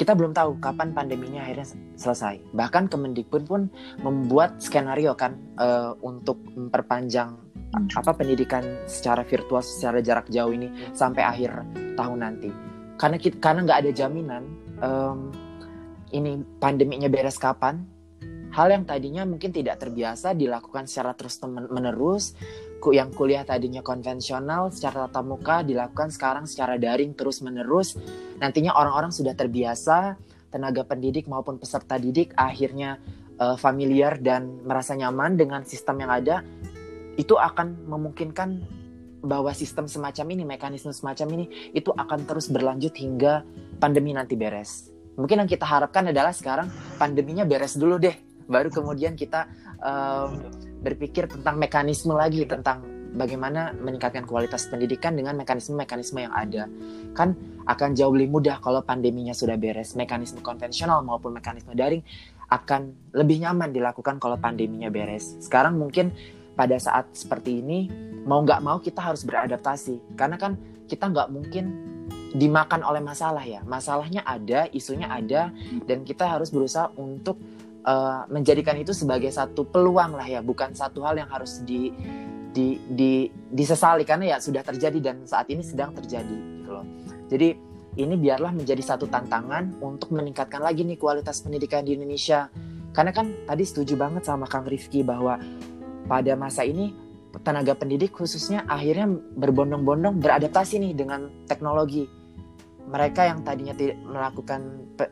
kita 0.00 0.16
belum 0.16 0.32
tahu 0.32 0.64
kapan 0.64 0.96
pandeminya 0.96 1.44
akhirnya 1.44 1.76
selesai. 2.00 2.40
Bahkan 2.56 2.88
Kemendikbud 2.88 3.44
pun 3.44 3.68
membuat 4.00 4.56
skenario 4.56 5.12
kan 5.12 5.36
uh, 5.60 5.92
untuk 6.00 6.40
memperpanjang 6.56 7.36
hmm. 7.76 7.92
apa 8.00 8.16
pendidikan 8.16 8.64
secara 8.88 9.20
virtual 9.28 9.60
secara 9.60 10.00
jarak 10.00 10.32
jauh 10.32 10.56
ini 10.56 10.72
sampai 10.96 11.20
akhir 11.20 11.52
tahun 12.00 12.24
nanti. 12.24 12.48
Karena 12.96 13.20
kita, 13.20 13.36
karena 13.44 13.60
nggak 13.68 13.80
ada 13.84 13.90
jaminan 13.92 14.42
um, 14.80 15.28
ini 16.16 16.40
pandeminya 16.56 17.12
beres 17.12 17.36
kapan. 17.36 17.84
Hal 18.56 18.72
yang 18.72 18.88
tadinya 18.88 19.28
mungkin 19.28 19.52
tidak 19.52 19.84
terbiasa 19.84 20.32
dilakukan 20.32 20.88
secara 20.88 21.12
terus 21.12 21.38
menerus 21.44 22.34
yang 22.88 23.12
kuliah 23.12 23.44
tadinya 23.44 23.84
konvensional 23.84 24.72
secara 24.72 25.04
tatap 25.06 25.24
muka 25.28 25.56
dilakukan 25.60 26.08
sekarang 26.08 26.48
secara 26.48 26.80
daring 26.80 27.12
terus 27.12 27.44
menerus 27.44 28.00
nantinya 28.40 28.72
orang-orang 28.72 29.12
sudah 29.12 29.36
terbiasa 29.36 30.16
tenaga 30.50 30.82
pendidik 30.82 31.30
maupun 31.30 31.56
peserta 31.56 32.00
didik 32.00 32.34
akhirnya 32.34 32.98
uh, 33.40 33.56
familiar 33.56 34.18
dan 34.20 34.60
merasa 34.66 34.92
nyaman 34.92 35.38
dengan 35.38 35.64
sistem 35.64 36.04
yang 36.04 36.12
ada. 36.12 36.36
Itu 37.16 37.38
akan 37.38 37.88
memungkinkan 37.88 38.48
bahwa 39.20 39.52
sistem 39.52 39.84
semacam 39.84 40.26
ini 40.32 40.42
mekanisme 40.44 40.92
semacam 40.92 41.26
ini 41.40 41.44
itu 41.76 41.92
akan 41.92 42.24
terus 42.24 42.48
berlanjut 42.48 42.92
hingga 42.98 43.44
pandemi 43.80 44.12
nanti 44.12 44.36
beres. 44.36 44.92
Mungkin 45.20 45.44
yang 45.44 45.50
kita 45.50 45.68
harapkan 45.68 46.08
adalah 46.08 46.32
sekarang 46.32 46.72
pandeminya 46.96 47.44
beres 47.44 47.76
dulu 47.76 48.00
deh 48.00 48.16
baru 48.50 48.66
kemudian 48.72 49.14
kita 49.14 49.46
um, 49.78 50.42
berpikir 50.80 51.28
tentang 51.28 51.60
mekanisme 51.60 52.16
lagi 52.16 52.44
tentang 52.48 52.82
bagaimana 53.14 53.74
meningkatkan 53.74 54.24
kualitas 54.24 54.70
pendidikan 54.70 55.14
dengan 55.14 55.34
mekanisme-mekanisme 55.38 56.24
yang 56.24 56.34
ada. 56.34 56.66
Kan 57.12 57.34
akan 57.66 57.94
jauh 57.94 58.14
lebih 58.14 58.30
mudah 58.32 58.62
kalau 58.62 58.80
pandeminya 58.80 59.34
sudah 59.34 59.58
beres. 59.58 59.94
Mekanisme 59.98 60.40
konvensional 60.40 61.02
maupun 61.02 61.34
mekanisme 61.36 61.74
daring 61.74 62.02
akan 62.50 63.14
lebih 63.14 63.46
nyaman 63.46 63.70
dilakukan 63.70 64.18
kalau 64.18 64.38
pandeminya 64.38 64.90
beres. 64.90 65.38
Sekarang 65.38 65.78
mungkin 65.78 66.10
pada 66.58 66.76
saat 66.76 67.10
seperti 67.14 67.62
ini 67.62 67.86
mau 68.26 68.42
nggak 68.42 68.60
mau 68.60 68.78
kita 68.82 69.00
harus 69.00 69.22
beradaptasi 69.24 70.18
karena 70.18 70.36
kan 70.36 70.58
kita 70.90 71.08
nggak 71.08 71.30
mungkin 71.30 71.64
dimakan 72.34 72.82
oleh 72.86 73.02
masalah 73.02 73.42
ya. 73.42 73.62
Masalahnya 73.66 74.22
ada, 74.22 74.70
isunya 74.70 75.10
ada, 75.10 75.50
dan 75.86 76.06
kita 76.06 76.26
harus 76.26 76.50
berusaha 76.54 76.90
untuk 76.94 77.38
uh, 77.84 78.26
menjadikan 78.28 78.76
itu 78.76 78.92
sebagai 78.96 79.30
satu 79.32 79.68
peluang 79.68 80.16
lah 80.16 80.26
ya, 80.26 80.40
bukan 80.40 80.72
satu 80.72 81.04
hal 81.04 81.20
yang 81.20 81.30
harus 81.30 81.62
di 81.64 81.92
di, 82.50 82.82
di 82.90 83.30
disesali 83.30 84.02
karena 84.02 84.34
ya 84.34 84.36
sudah 84.42 84.66
terjadi 84.66 84.98
dan 84.98 85.22
saat 85.22 85.46
ini 85.48 85.62
sedang 85.62 85.94
terjadi 85.94 86.34
gitu 86.62 86.70
loh. 86.74 86.86
Jadi 87.30 87.54
ini 87.98 88.14
biarlah 88.14 88.54
menjadi 88.54 88.82
satu 88.82 89.06
tantangan 89.10 89.82
untuk 89.82 90.14
meningkatkan 90.14 90.62
lagi 90.62 90.86
nih 90.86 90.98
kualitas 90.98 91.42
pendidikan 91.42 91.82
di 91.82 91.98
Indonesia. 91.98 92.50
Karena 92.90 93.14
kan 93.14 93.30
tadi 93.46 93.62
setuju 93.62 93.94
banget 93.94 94.26
sama 94.26 94.50
Kang 94.50 94.66
Rifki 94.66 95.06
bahwa 95.06 95.38
pada 96.10 96.34
masa 96.34 96.66
ini 96.66 96.90
tenaga 97.38 97.78
pendidik 97.78 98.10
khususnya 98.10 98.66
akhirnya 98.66 99.06
berbondong-bondong 99.38 100.18
beradaptasi 100.18 100.82
nih 100.82 100.92
dengan 100.98 101.30
teknologi. 101.46 102.10
Mereka 102.90 103.30
yang 103.30 103.46
tadinya 103.46 103.72
tidak 103.72 103.96
melakukan 104.02 104.60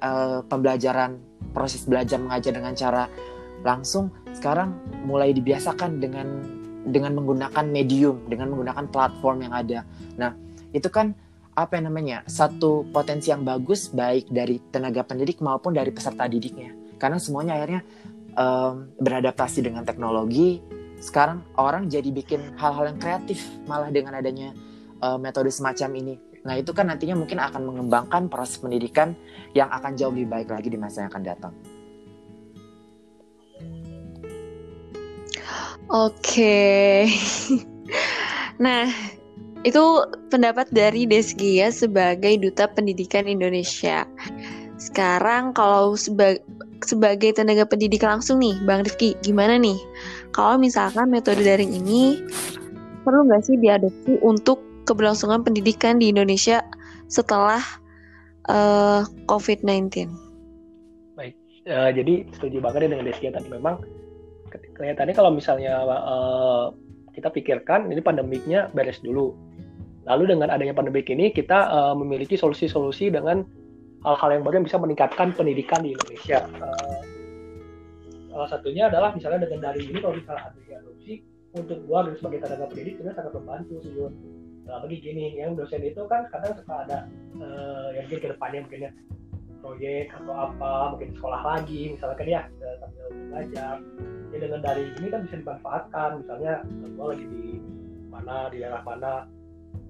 uh, 0.02 0.42
pembelajaran 0.50 1.22
proses 1.54 1.86
belajar 1.86 2.18
mengajar 2.18 2.52
dengan 2.52 2.74
cara 2.74 3.06
langsung 3.62 4.10
sekarang 4.34 4.74
mulai 5.06 5.30
dibiasakan 5.30 6.02
dengan 6.02 6.42
dengan 6.86 7.14
menggunakan 7.14 7.64
medium 7.70 8.26
dengan 8.26 8.50
menggunakan 8.50 8.90
platform 8.90 9.46
yang 9.46 9.54
ada. 9.54 9.78
Nah 10.18 10.34
itu 10.74 10.90
kan 10.90 11.14
apa 11.58 11.78
yang 11.78 11.90
namanya 11.90 12.22
satu 12.26 12.86
potensi 12.90 13.34
yang 13.34 13.42
bagus 13.42 13.90
baik 13.90 14.30
dari 14.30 14.62
tenaga 14.70 15.02
pendidik 15.02 15.42
maupun 15.42 15.74
dari 15.74 15.90
peserta 15.90 16.26
didiknya. 16.26 16.74
Karena 16.98 17.18
semuanya 17.18 17.58
akhirnya 17.58 17.82
um, 18.34 18.90
beradaptasi 18.98 19.62
dengan 19.62 19.82
teknologi. 19.82 20.62
Sekarang 20.98 21.46
orang 21.54 21.86
jadi 21.86 22.10
bikin 22.10 22.58
hal-hal 22.58 22.90
yang 22.90 22.98
kreatif 22.98 23.38
malah 23.70 23.86
dengan 23.90 24.18
adanya 24.18 24.50
uh, 24.98 25.14
metode 25.14 25.50
semacam 25.50 25.94
ini 25.94 26.27
nah 26.46 26.54
itu 26.54 26.70
kan 26.70 26.90
nantinya 26.90 27.18
mungkin 27.18 27.38
akan 27.42 27.62
mengembangkan 27.66 28.30
proses 28.30 28.60
pendidikan 28.62 29.16
yang 29.56 29.70
akan 29.70 29.98
jauh 29.98 30.12
lebih 30.14 30.30
baik 30.30 30.48
lagi 30.52 30.68
di 30.70 30.78
masa 30.78 31.06
yang 31.06 31.10
akan 31.10 31.24
datang 31.24 31.54
Oke. 35.88 37.08
nah, 38.64 38.84
itu 39.64 39.84
pendapat 40.28 40.68
dari 40.68 41.08
Desgia 41.08 41.72
sebagai 41.72 42.36
duta 42.36 42.68
pendidikan 42.68 43.24
Indonesia. 43.24 44.04
Sekarang 44.76 45.56
kalau 45.56 45.96
seba 45.96 46.36
sebagai 46.84 47.32
tenaga 47.32 47.64
pendidik 47.64 48.04
langsung 48.04 48.36
nih, 48.38 48.54
Bang 48.68 48.84
Rifki, 48.84 49.16
gimana 49.24 49.56
nih? 49.56 49.80
Kalau 50.36 50.60
misalkan 50.60 51.08
metode 51.08 51.40
daring 51.40 51.72
ini 51.72 52.20
perlu 53.02 53.24
nggak 53.24 53.42
sih 53.48 53.56
diadopsi 53.56 54.20
untuk 54.20 54.60
keberlangsungan 54.88 55.44
pendidikan 55.44 56.00
di 56.00 56.08
Indonesia 56.08 56.64
setelah 57.12 57.60
uh, 58.48 59.04
eh, 59.04 59.26
COVID-19? 59.28 60.08
Baik, 61.12 61.36
uh, 61.68 61.90
jadi 61.92 62.24
setuju 62.32 62.64
banget 62.64 62.88
dengan 62.88 63.04
Deskia 63.04 63.28
tadi 63.28 63.52
memang 63.52 63.84
kelihatannya 64.48 65.12
kalau 65.12 65.30
misalnya 65.34 65.84
uh, 65.84 66.72
kita 67.12 67.28
pikirkan 67.28 67.92
ini 67.92 68.00
pandemiknya 68.00 68.72
beres 68.72 69.04
dulu. 69.04 69.36
Lalu 70.08 70.32
dengan 70.32 70.48
adanya 70.48 70.72
pandemik 70.72 71.12
ini 71.12 71.28
kita 71.34 71.68
uh, 71.68 71.92
memiliki 71.92 72.40
solusi-solusi 72.40 73.12
dengan 73.12 73.44
hal-hal 74.06 74.40
yang 74.40 74.42
baru 74.46 74.62
yang 74.62 74.66
bisa 74.70 74.78
meningkatkan 74.80 75.36
pendidikan 75.36 75.84
di 75.84 75.92
Indonesia. 75.92 76.48
Uh, 76.56 77.00
salah 78.32 78.48
satunya 78.48 78.86
adalah 78.86 79.12
misalnya 79.12 79.44
dengan 79.44 79.68
dari 79.68 79.84
ini 79.84 79.98
kalau 79.98 80.14
misalnya 80.14 80.54
ada 80.54 80.60
diadopsi 80.62 81.20
untuk 81.58 81.78
gua 81.90 82.06
sebagai 82.14 82.38
tenaga 82.46 82.70
pendidik 82.70 83.02
itu 83.02 83.10
sangat 83.10 83.32
membantu 83.34 83.74
sih 83.82 83.92
Nah, 84.68 84.84
bagi 84.84 85.00
gini, 85.00 85.32
yang 85.32 85.56
dosen 85.56 85.80
itu 85.80 86.04
kan 86.12 86.28
kadang 86.28 86.52
suka 86.60 86.84
ada 86.84 86.98
uh, 87.40 87.88
yang 87.96 88.04
ke 88.04 88.28
depannya 88.28 88.68
mungkin 88.68 88.84
ya 88.84 88.92
proyek 89.64 90.12
atau 90.14 90.34
apa, 90.36 90.72
mungkin 90.94 91.16
sekolah 91.16 91.40
lagi, 91.42 91.96
misalnya 91.96 92.16
kan 92.20 92.28
ya 92.28 92.42
sambil 92.78 93.06
belajar. 93.32 93.74
Ya 94.28 94.38
dengan 94.44 94.60
dari 94.60 94.84
ini 95.00 95.08
kan 95.08 95.20
bisa 95.24 95.36
dimanfaatkan. 95.40 96.10
Misalnya 96.20 96.54
gue 96.68 97.06
lagi 97.08 97.24
di 97.32 97.44
mana 98.12 98.52
di 98.52 98.60
daerah 98.60 98.84
mana 98.84 99.24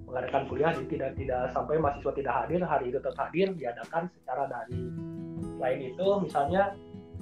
mengadakan 0.09 0.43
kuliah 0.49 0.73
jadi 0.73 0.89
tidak 0.89 1.11
tidak 1.21 1.43
sampai 1.53 1.77
mahasiswa 1.77 2.13
tidak 2.17 2.33
hadir 2.33 2.61
hari 2.65 2.89
itu 2.89 2.97
tetap 2.97 3.29
hadir 3.29 3.53
diadakan 3.53 4.09
secara 4.17 4.49
dari 4.49 4.81
selain 5.59 5.81
itu 5.85 6.07
misalnya 6.25 6.73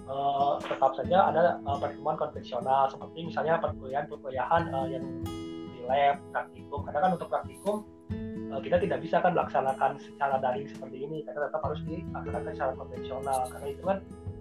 uh, 0.07 0.55
tetap 0.63 0.93
saja 0.95 1.19
ada 1.35 1.59
uh, 1.67 1.79
pertemuan 1.81 2.15
konvensional. 2.21 2.87
Seperti 2.93 3.19
misalnya 3.27 3.59
perkuliahan 3.59 4.07
perkuliahan 4.07 4.63
uh, 4.71 4.87
yang 4.87 5.05
lab 5.87 6.17
praktikum. 6.35 6.81
Karena 6.87 6.99
kan 7.07 7.11
untuk 7.15 7.29
praktikum 7.31 7.77
uh, 8.53 8.61
kita 8.61 8.77
tidak 8.83 8.99
bisa 9.03 9.23
kan 9.23 9.33
melaksanakan 9.33 9.91
secara 10.03 10.37
daring 10.43 10.69
seperti 10.69 10.97
ini. 11.07 11.19
Karena 11.25 11.49
tetap 11.49 11.63
harus 11.65 11.81
dilaksanakan 11.87 12.53
secara 12.53 12.73
konvensional. 12.75 13.41
Karena 13.51 13.67
itu 13.71 13.83
kan 13.83 13.99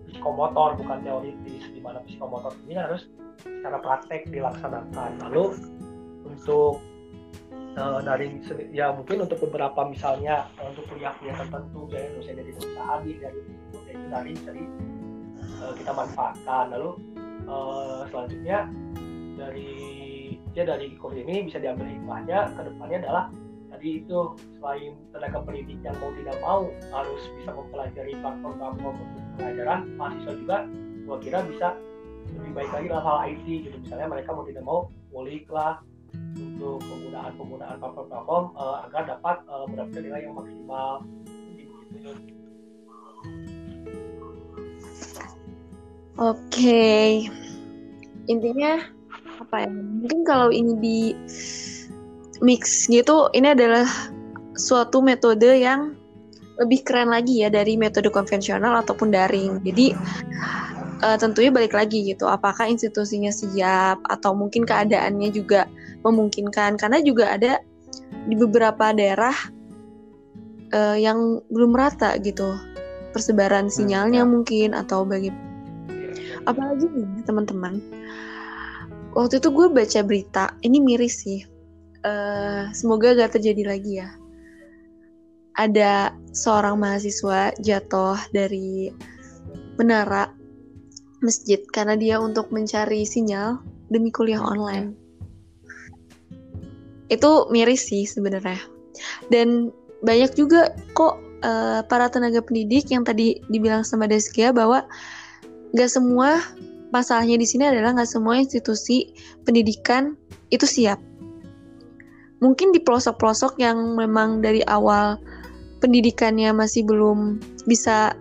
psikomotor 0.10 0.70
bukan 0.82 0.98
teoritis. 1.06 1.64
Di 1.72 1.82
mana 1.82 2.02
psikomotor 2.04 2.54
ini 2.66 2.76
harus 2.76 3.08
secara 3.42 3.78
praktek 3.80 4.28
dilaksanakan. 4.30 5.22
Lalu 5.30 5.46
untuk 6.26 6.82
uh, 7.78 8.00
dari 8.02 8.42
ya 8.72 8.92
mungkin 8.92 9.24
untuk 9.24 9.40
beberapa 9.50 9.86
misalnya 9.88 10.50
uh, 10.60 10.72
untuk 10.74 10.90
kuliah-kuliah 10.90 11.38
tertentu 11.38 11.88
jadi 11.92 12.10
dosen 12.18 12.36
dari 12.40 12.52
hadir 12.76 13.18
dari 13.22 13.40
itu 13.40 13.78
dari 14.10 14.34
dari 14.44 14.64
kita 15.80 15.92
manfaatkan. 15.92 16.66
Lalu 16.74 16.90
uh, 17.50 18.04
selanjutnya 18.10 18.70
dari 19.36 19.72
ya 20.56 20.64
dari 20.64 20.96
covid 20.96 21.28
ini 21.28 21.52
bisa 21.52 21.60
diambil 21.60 21.84
hikmahnya 21.86 22.56
ke 22.56 22.62
depannya 22.64 22.98
adalah 23.04 23.26
tadi 23.76 24.00
itu 24.00 24.20
selain 24.56 24.96
tenaga 25.12 25.44
pendidik 25.44 25.80
yang 25.84 25.96
mau 26.00 26.12
tidak 26.16 26.38
mau 26.40 26.62
harus 26.96 27.22
bisa 27.36 27.52
mempelajari 27.52 28.14
platform-platform 28.24 28.96
untuk 28.96 29.24
pelajaran 29.36 29.80
mahasiswa 30.00 30.34
juga 30.40 30.58
gua 31.04 31.18
kira 31.20 31.40
bisa 31.44 31.68
lebih 32.40 32.52
baik 32.56 32.72
lagi 32.72 32.88
dalam 32.88 33.04
hal 33.04 33.18
IT 33.36 33.46
gitu 33.68 33.76
misalnya 33.84 34.08
mereka 34.08 34.30
mau 34.32 34.48
tidak 34.48 34.64
mau 34.64 34.80
ngulik 35.12 35.46
lah 35.52 35.84
untuk 36.40 36.80
penggunaan 36.88 37.32
penggunaan 37.36 37.76
platform-platform 37.84 38.46
uh, 38.56 38.88
agar 38.88 39.04
dapat 39.12 39.36
uh, 39.52 39.68
mendapatkan 39.68 40.02
nilai 40.04 40.22
yang 40.24 40.36
maksimal. 40.36 41.04
Oke, 46.16 47.28
intinya 48.32 48.80
apa 49.42 49.66
ya? 49.66 49.70
Mungkin 49.72 50.22
kalau 50.24 50.50
ini 50.52 50.74
di 50.80 51.00
mix 52.44 52.88
gitu, 52.88 53.32
ini 53.36 53.52
adalah 53.52 53.88
suatu 54.56 55.04
metode 55.04 55.48
yang 55.60 55.96
lebih 56.56 56.88
keren 56.88 57.12
lagi 57.12 57.44
ya 57.44 57.52
dari 57.52 57.76
metode 57.76 58.08
konvensional 58.08 58.80
ataupun 58.80 59.12
daring. 59.12 59.60
Jadi 59.68 59.92
uh, 61.04 61.18
tentunya 61.20 61.52
balik 61.52 61.76
lagi 61.76 62.04
gitu, 62.08 62.28
apakah 62.28 62.68
institusinya 62.72 63.32
siap 63.32 64.00
atau 64.08 64.32
mungkin 64.32 64.64
keadaannya 64.64 65.36
juga 65.36 65.68
memungkinkan 66.08 66.80
karena 66.80 67.04
juga 67.04 67.36
ada 67.36 67.60
di 68.30 68.36
beberapa 68.40 68.96
daerah 68.96 69.36
uh, 70.74 70.98
yang 70.98 71.44
belum 71.52 71.76
rata 71.76 72.16
gitu 72.24 72.56
persebaran 73.16 73.72
hmm, 73.72 73.74
sinyalnya 73.74 74.24
hmm. 74.28 74.32
mungkin 74.32 74.70
atau 74.76 75.08
bagi 75.08 75.32
apalagi 76.46 76.86
nih 76.92 77.24
teman-teman 77.26 77.82
waktu 79.16 79.40
itu 79.40 79.50
gue 79.50 79.68
baca 79.72 80.00
berita 80.04 80.46
ini 80.62 80.84
miris 80.84 81.24
sih 81.24 81.42
uh, 82.04 82.70
semoga 82.76 83.16
gak 83.16 83.40
terjadi 83.40 83.64
lagi 83.66 84.04
ya 84.04 84.10
ada 85.56 86.12
seorang 86.36 86.84
mahasiswa 86.84 87.56
jatuh 87.64 88.20
dari 88.36 88.92
menara 89.80 90.32
masjid 91.24 91.64
karena 91.72 91.96
dia 91.96 92.16
untuk 92.20 92.52
mencari 92.52 93.08
sinyal 93.08 93.64
demi 93.88 94.12
kuliah 94.12 94.44
online. 94.44 94.94
Itu 97.08 97.48
miris 97.50 97.88
sih 97.88 98.04
sebenarnya. 98.04 98.60
Dan 99.32 99.72
banyak 100.04 100.36
juga 100.36 100.76
kok 100.94 101.18
uh, 101.42 101.82
para 101.88 102.12
tenaga 102.12 102.44
pendidik 102.44 102.92
yang 102.92 103.08
tadi 103.08 103.40
dibilang 103.48 103.88
sama 103.88 104.12
Deskia 104.12 104.52
bahwa 104.52 104.84
gak 105.72 105.92
semua 105.92 106.44
masalahnya 106.96 107.36
di 107.36 107.44
sini 107.44 107.68
adalah 107.68 107.92
gak 108.00 108.08
semua 108.08 108.40
institusi 108.40 109.12
pendidikan 109.44 110.16
itu 110.48 110.64
siap. 110.64 110.96
Mungkin 112.40 112.72
di 112.72 112.80
pelosok-pelosok 112.80 113.60
yang 113.60 114.00
memang 114.00 114.40
dari 114.40 114.64
awal 114.72 115.20
pendidikannya 115.84 116.56
masih 116.56 116.88
belum 116.88 117.44
bisa 117.68 118.16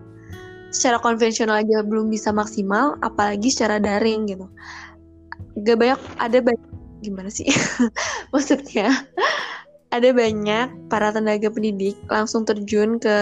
secara 0.75 0.99
konvensional 0.99 1.63
aja 1.63 1.87
belum 1.87 2.11
bisa 2.11 2.35
maksimal, 2.35 2.99
apalagi 3.07 3.47
secara 3.55 3.79
daring 3.79 4.27
gitu. 4.27 4.51
Gak 5.63 5.79
banyak, 5.79 6.01
ada 6.19 6.39
banyak 6.43 6.71
gimana 7.07 7.31
sih? 7.31 7.47
Maksudnya 8.35 8.91
ada 9.95 10.11
banyak 10.11 10.91
para 10.91 11.15
tenaga 11.15 11.47
pendidik 11.47 11.95
langsung 12.11 12.43
terjun 12.43 12.99
ke 12.99 13.15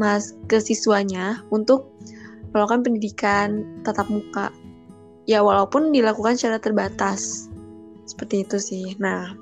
mas 0.00 0.32
ke 0.48 0.56
siswanya 0.56 1.44
untuk 1.52 1.92
melakukan 2.56 2.80
pendidikan 2.88 3.68
tatap 3.84 4.08
muka. 4.08 4.48
Ya 5.30 5.40
walaupun 5.40 5.94
dilakukan 5.94 6.34
secara 6.34 6.58
terbatas. 6.58 7.46
Seperti 8.06 8.42
itu 8.42 8.58
sih. 8.58 8.84
Nah, 8.98 9.38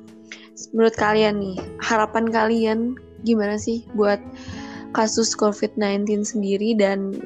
menurut 0.76 0.94
kalian 0.96 1.40
nih, 1.40 1.56
harapan 1.80 2.28
kalian 2.28 2.78
gimana 3.24 3.56
sih 3.56 3.84
buat 3.96 4.20
kasus 4.92 5.32
COVID-19 5.38 6.08
sendiri 6.26 6.74
dan 6.76 7.16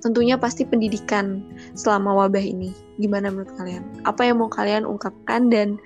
tentunya 0.00 0.40
pasti 0.40 0.64
pendidikan 0.64 1.44
selama 1.76 2.24
wabah 2.24 2.42
ini. 2.42 2.72
Gimana 2.96 3.28
menurut 3.28 3.52
kalian? 3.60 3.84
Apa 4.08 4.28
yang 4.28 4.40
mau 4.40 4.48
kalian 4.48 4.88
ungkapkan 4.88 5.52
dan 5.52 5.76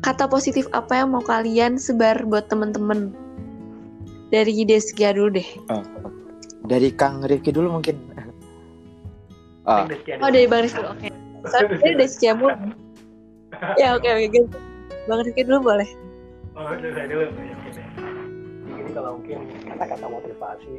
kata 0.00 0.28
positif 0.28 0.68
apa 0.72 1.04
yang 1.04 1.12
mau 1.12 1.24
kalian 1.24 1.76
sebar 1.76 2.24
buat 2.24 2.48
temen-temen? 2.48 3.12
Dari 4.32 4.66
Deskia 4.66 5.14
dulu 5.14 5.38
deh. 5.38 5.48
Oh, 5.70 5.84
dari 6.66 6.90
Kang 6.90 7.22
Rifki 7.22 7.52
dulu 7.54 7.78
mungkin. 7.78 8.13
Oh, 9.64 9.84
oh 9.88 10.30
dari 10.30 10.44
Bang 10.44 10.68
Rifki 10.68 10.84
oke. 10.84 10.98
Okay. 11.00 11.10
dari 12.00 12.32
mulu. 12.36 12.54
ya 13.80 13.96
oke 13.96 14.04
okay, 14.04 14.28
oke 14.28 14.28
okay. 14.28 14.42
Bang 15.08 15.20
Rifki 15.24 15.42
dulu 15.48 15.58
boleh. 15.72 15.88
Oh, 16.54 16.70
dulu 16.76 16.92
dulu 16.92 17.24
kalau 18.94 19.18
mungkin 19.18 19.50
kata-kata 19.66 20.06
motivasi 20.06 20.74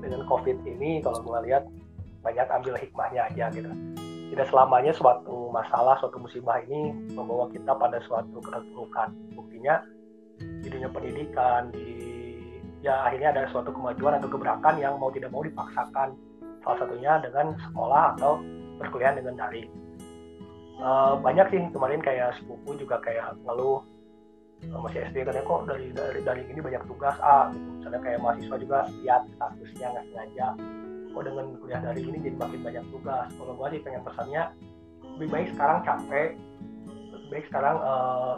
dengan 0.00 0.24
covid 0.26 0.56
ini 0.64 1.04
kalau 1.04 1.20
gue 1.20 1.38
lihat 1.46 1.68
banyak 2.24 2.48
ambil 2.48 2.74
hikmahnya 2.80 3.28
aja 3.28 3.52
gitu 3.52 3.68
tidak 4.32 4.48
selamanya 4.48 4.96
suatu 4.96 5.52
masalah 5.52 6.00
suatu 6.00 6.16
musibah 6.16 6.58
ini 6.64 6.96
membawa 7.12 7.52
kita 7.52 7.76
pada 7.76 8.00
suatu 8.08 8.40
keterpurukan 8.40 9.12
buktinya 9.36 9.84
di 10.40 10.68
dunia 10.72 10.88
pendidikan 10.88 11.68
di 11.70 12.00
ya 12.80 13.06
akhirnya 13.06 13.36
ada 13.36 13.42
suatu 13.52 13.70
kemajuan 13.70 14.18
atau 14.18 14.32
gebrakan 14.32 14.80
yang 14.80 14.96
mau 14.96 15.12
tidak 15.12 15.30
mau 15.30 15.44
dipaksakan 15.44 16.16
salah 16.62 16.78
satunya 16.82 17.12
dengan 17.20 17.54
sekolah 17.70 18.16
atau 18.18 18.40
berkuliah 18.78 19.14
dengan 19.14 19.34
daring 19.38 19.82
uh, 20.82 21.14
banyak 21.22 21.46
sih 21.54 21.60
kemarin 21.70 22.02
kayak 22.02 22.34
sepupu 22.40 22.74
juga 22.76 22.98
kayak 23.00 23.38
ngeluh. 23.46 23.80
Uh, 24.62 24.78
masih 24.86 25.02
SD 25.10 25.26
katanya 25.26 25.42
kok 25.42 25.62
dari 25.66 25.90
dari 25.90 26.20
daring 26.22 26.48
ini 26.54 26.60
banyak 26.62 26.82
tugas 26.86 27.16
A? 27.18 27.50
Gitu. 27.50 27.68
Misalnya 27.78 28.00
kayak 28.02 28.18
mahasiswa 28.22 28.56
juga 28.62 28.78
lihat 29.02 29.22
statusnya 29.34 29.86
nggak 29.90 30.06
sengaja. 30.10 30.46
Kok 31.12 31.22
dengan 31.26 31.44
kuliah 31.58 31.80
daring 31.82 32.06
ini 32.14 32.18
jadi 32.30 32.36
makin 32.38 32.60
banyak 32.62 32.84
tugas? 32.94 33.28
Kalau 33.34 33.52
gue 33.58 33.66
sih 33.74 33.80
pengen 33.82 34.02
pesannya 34.06 34.42
lebih 35.18 35.28
baik 35.28 35.48
sekarang 35.54 35.78
capek 35.82 36.30
lebih 37.12 37.28
baik 37.28 37.44
sekarang 37.52 37.76
uh, 37.84 38.34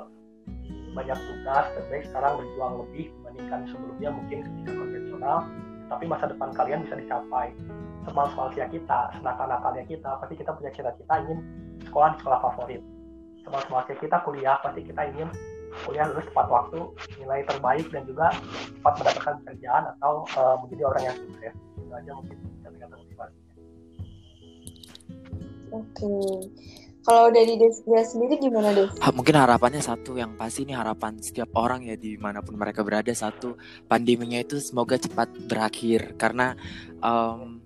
banyak 0.94 1.18
tugas 1.18 1.64
lebih 1.76 1.88
baik 1.90 2.04
sekarang 2.10 2.32
berjuang 2.40 2.74
lebih 2.82 3.04
dibandingkan 3.14 3.60
sebelumnya 3.70 4.10
mungkin 4.10 4.38
ketika 4.42 4.72
konvensional 4.74 5.38
tapi 5.86 6.04
masa 6.10 6.24
depan 6.26 6.50
kalian 6.50 6.82
bisa 6.82 6.94
dicapai 6.98 7.54
semal-semalsia 8.04 8.66
kita, 8.70 9.00
senakal-nakalnya 9.18 9.84
kita, 9.88 10.10
pasti 10.20 10.34
kita 10.36 10.50
punya 10.54 10.70
cita-cita 10.72 11.14
ingin 11.26 11.38
sekolah 11.88 12.08
di 12.14 12.18
sekolah 12.20 12.38
favorit. 12.40 12.82
Semal-semalsia 13.44 13.96
kita 14.00 14.16
kuliah, 14.24 14.56
pasti 14.60 14.80
kita 14.84 15.02
ingin 15.10 15.28
kuliah 15.82 16.06
lulus 16.06 16.26
tepat 16.30 16.46
waktu, 16.48 16.80
nilai 17.18 17.40
terbaik 17.50 17.86
dan 17.90 18.02
juga 18.06 18.30
cepat 18.78 18.92
mendapatkan 19.02 19.34
pekerjaan 19.42 19.84
atau 19.98 20.22
uh, 20.38 20.56
menjadi 20.62 20.82
orang 20.86 21.02
yang 21.10 21.16
sukses. 21.18 21.54
Itu 21.80 21.92
aja 21.92 22.10
mungkin 22.14 22.36
kata-kata 22.62 22.94
motivasinya. 22.94 23.52
Oke. 25.74 26.14
Kalau 27.04 27.28
dari 27.28 27.60
Desya 27.60 28.00
sendiri 28.00 28.40
gimana 28.40 28.72
Des? 28.72 28.88
Ha, 29.04 29.12
mungkin 29.12 29.36
harapannya 29.36 29.84
satu 29.84 30.16
yang 30.16 30.40
pasti 30.40 30.64
ini 30.64 30.72
harapan 30.72 31.20
setiap 31.20 31.52
orang 31.52 31.84
ya 31.84 32.00
di 32.00 32.16
mana 32.16 32.40
pun 32.40 32.56
mereka 32.56 32.80
berada 32.80 33.12
satu 33.12 33.60
pandeminya 33.84 34.40
itu 34.40 34.56
semoga 34.56 34.96
cepat 34.96 35.28
berakhir 35.44 36.16
karena 36.16 36.56
um, 37.04 37.60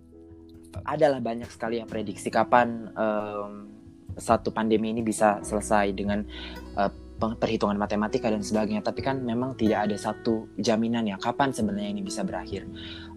adalah 0.84 1.18
banyak 1.22 1.48
sekali 1.50 1.80
yang 1.82 1.88
prediksi 1.88 2.28
kapan 2.28 2.90
um, 2.94 3.70
satu 4.18 4.50
pandemi 4.50 4.90
ini 4.90 5.00
bisa 5.00 5.38
selesai 5.46 5.94
dengan 5.94 6.26
uh, 6.74 6.90
perhitungan 7.18 7.74
matematika 7.74 8.30
dan 8.30 8.42
sebagainya. 8.42 8.82
Tapi 8.82 9.00
kan 9.02 9.22
memang 9.22 9.58
tidak 9.58 9.90
ada 9.90 9.96
satu 9.98 10.50
jaminan 10.58 11.06
ya 11.06 11.16
kapan 11.18 11.50
sebenarnya 11.54 11.90
ini 11.90 12.02
bisa 12.02 12.22
berakhir. 12.22 12.66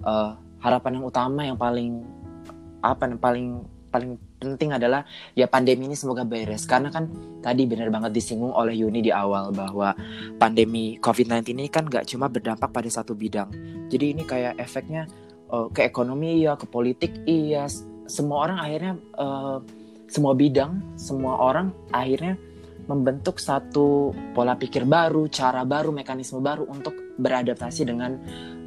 Uh, 0.02 0.38
harapan 0.62 1.02
yang 1.02 1.06
utama 1.06 1.42
yang 1.46 1.58
paling 1.58 2.06
apa 2.82 3.10
yang 3.10 3.22
paling 3.22 3.48
paling 3.92 4.16
penting 4.40 4.74
adalah 4.74 5.06
ya 5.38 5.46
pandemi 5.46 5.86
ini 5.86 5.94
semoga 5.94 6.26
beres. 6.26 6.66
Karena 6.66 6.90
kan 6.90 7.12
tadi 7.44 7.68
benar 7.68 7.92
banget 7.92 8.16
disinggung 8.16 8.56
oleh 8.56 8.74
Yuni 8.74 9.04
di 9.04 9.12
awal 9.14 9.52
bahwa 9.52 9.94
pandemi 10.40 10.98
COVID-19 10.98 11.54
ini 11.54 11.68
kan 11.68 11.86
gak 11.86 12.08
cuma 12.10 12.32
berdampak 12.32 12.72
pada 12.72 12.90
satu 12.90 13.14
bidang. 13.14 13.52
Jadi 13.92 14.16
ini 14.18 14.24
kayak 14.24 14.58
efeknya 14.58 15.06
uh, 15.52 15.68
ke 15.70 15.86
ekonomi 15.86 16.42
iya 16.42 16.56
ke 16.56 16.66
politik 16.66 17.12
iya. 17.28 17.68
Semua 18.08 18.48
orang 18.50 18.58
akhirnya 18.60 18.94
uh, 19.16 19.60
semua 20.12 20.36
bidang 20.36 21.00
semua 21.00 21.40
orang 21.40 21.72
akhirnya 21.96 22.36
membentuk 22.90 23.40
satu 23.40 24.12
pola 24.36 24.60
pikir 24.60 24.84
baru 24.84 25.32
cara 25.32 25.64
baru 25.64 25.96
mekanisme 25.96 26.44
baru 26.44 26.68
untuk 26.68 26.92
beradaptasi 27.16 27.88
dengan 27.88 28.20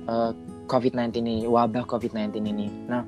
uh, 0.08 0.32
COVID-19 0.64 1.20
ini 1.20 1.36
wabah 1.44 1.84
COVID-19 1.84 2.40
ini. 2.40 2.66
Nah 2.88 3.04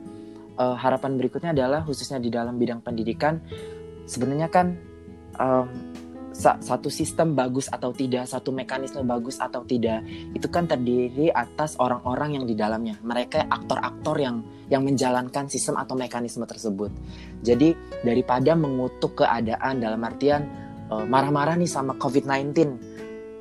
uh, 0.61 0.77
harapan 0.77 1.17
berikutnya 1.17 1.57
adalah 1.57 1.81
khususnya 1.89 2.21
di 2.21 2.29
dalam 2.29 2.61
bidang 2.61 2.85
pendidikan 2.85 3.41
sebenarnya 4.05 4.49
kan 4.53 4.77
um, 5.41 5.69
sa 6.37 6.61
satu 6.61 6.93
sistem 6.93 7.33
bagus 7.33 7.73
atau 7.73 7.97
tidak, 7.97 8.29
satu 8.29 8.53
mekanisme 8.53 9.01
bagus 9.09 9.41
atau 9.41 9.65
tidak, 9.65 10.05
itu 10.37 10.45
kan 10.53 10.69
terdiri 10.69 11.33
atas 11.33 11.81
orang-orang 11.81 12.37
yang 12.37 12.45
di 12.45 12.53
dalamnya. 12.53 13.01
Mereka 13.01 13.49
aktor-aktor 13.49 14.21
yang 14.21 14.45
yang 14.69 14.85
menjalankan 14.85 15.49
sistem 15.49 15.81
atau 15.81 15.97
mekanisme 15.97 16.45
tersebut. 16.45 16.93
Jadi 17.41 17.73
daripada 18.05 18.53
mengutuk 18.53 19.25
keadaan 19.25 19.81
dalam 19.81 20.05
artian 20.05 20.45
uh, 20.93 21.09
marah-marah 21.09 21.57
nih 21.57 21.71
sama 21.71 21.97
COVID-19, 21.97 22.53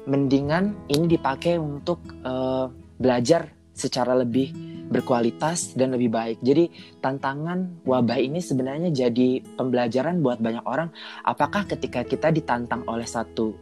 mendingan 0.08 0.88
ini 0.88 1.06
dipakai 1.20 1.60
untuk 1.60 2.00
uh, 2.24 2.72
belajar 2.96 3.55
secara 3.76 4.16
lebih 4.16 4.56
berkualitas 4.88 5.76
dan 5.76 5.94
lebih 5.94 6.14
baik. 6.14 6.38
Jadi 6.40 6.72
tantangan 7.04 7.84
wabah 7.84 8.18
ini 8.18 8.40
sebenarnya 8.40 8.90
jadi 8.94 9.44
pembelajaran 9.60 10.24
buat 10.24 10.40
banyak 10.40 10.64
orang. 10.64 10.90
Apakah 11.26 11.68
ketika 11.68 12.08
kita 12.08 12.32
ditantang 12.32 12.88
oleh 12.88 13.06
satu 13.06 13.54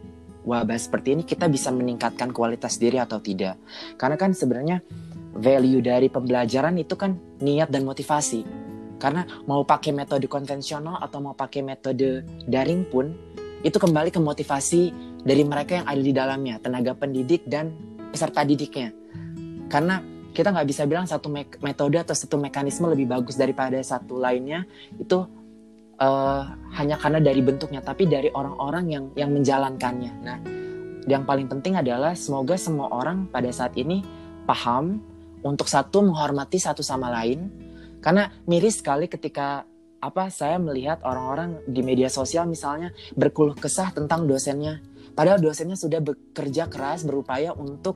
wabah 0.43 0.75
seperti 0.75 1.15
ini 1.15 1.23
kita 1.23 1.47
bisa 1.47 1.71
meningkatkan 1.71 2.29
kualitas 2.35 2.77
diri 2.77 3.01
atau 3.01 3.17
tidak? 3.17 3.57
Karena 3.95 4.15
kan 4.19 4.35
sebenarnya 4.35 4.83
value 5.33 5.81
dari 5.81 6.11
pembelajaran 6.11 6.77
itu 6.77 6.93
kan 6.93 7.17
niat 7.41 7.73
dan 7.73 7.87
motivasi. 7.87 8.45
Karena 9.01 9.27
mau 9.49 9.67
pakai 9.67 9.91
metode 9.91 10.31
konvensional 10.31 11.01
atau 11.01 11.19
mau 11.19 11.35
pakai 11.35 11.59
metode 11.59 12.23
daring 12.47 12.87
pun 12.87 13.11
itu 13.63 13.75
kembali 13.79 14.11
ke 14.11 14.19
motivasi 14.19 14.91
dari 15.23 15.43
mereka 15.47 15.79
yang 15.79 15.87
ada 15.87 16.01
di 16.03 16.11
dalamnya, 16.11 16.59
tenaga 16.59 16.91
pendidik 16.95 17.47
dan 17.47 17.71
peserta 18.11 18.43
didiknya. 18.43 19.02
Karena 19.67 20.01
kita 20.33 20.49
nggak 20.49 20.67
bisa 20.67 20.83
bilang 20.89 21.05
satu 21.05 21.29
metode 21.61 21.97
atau 22.01 22.17
satu 22.17 22.41
mekanisme 22.41 22.89
lebih 22.89 23.05
bagus 23.05 23.37
daripada 23.37 23.77
satu 23.79 24.17
lainnya. 24.17 24.65
Itu 24.97 25.29
uh, 26.01 26.43
hanya 26.73 26.97
karena 26.97 27.21
dari 27.21 27.41
bentuknya 27.45 27.85
tapi 27.85 28.09
dari 28.09 28.33
orang-orang 28.33 28.85
yang 28.89 29.05
yang 29.13 29.29
menjalankannya. 29.29 30.13
Nah 30.25 30.37
yang 31.05 31.27
paling 31.27 31.51
penting 31.51 31.75
adalah 31.75 32.15
semoga 32.15 32.55
semua 32.55 32.89
orang 32.89 33.27
pada 33.27 33.51
saat 33.51 33.75
ini 33.75 34.01
paham 34.47 35.03
untuk 35.43 35.67
satu 35.67 36.01
menghormati 36.01 36.57
satu 36.57 36.81
sama 36.81 37.11
lain. 37.11 37.51
Karena 38.03 38.27
miris 38.47 38.83
sekali 38.83 39.07
ketika 39.07 39.63
apa 40.03 40.27
saya 40.27 40.59
melihat 40.59 40.99
orang-orang 41.07 41.63
di 41.63 41.79
media 41.79 42.11
sosial 42.11 42.43
misalnya 42.43 42.91
berkeluh 43.15 43.55
kesah 43.55 43.95
tentang 43.95 44.27
dosennya. 44.27 44.83
Padahal 45.13 45.39
dosennya 45.39 45.77
sudah 45.77 46.01
bekerja 46.01 46.67
keras 46.67 47.05
berupaya 47.05 47.53
untuk 47.53 47.95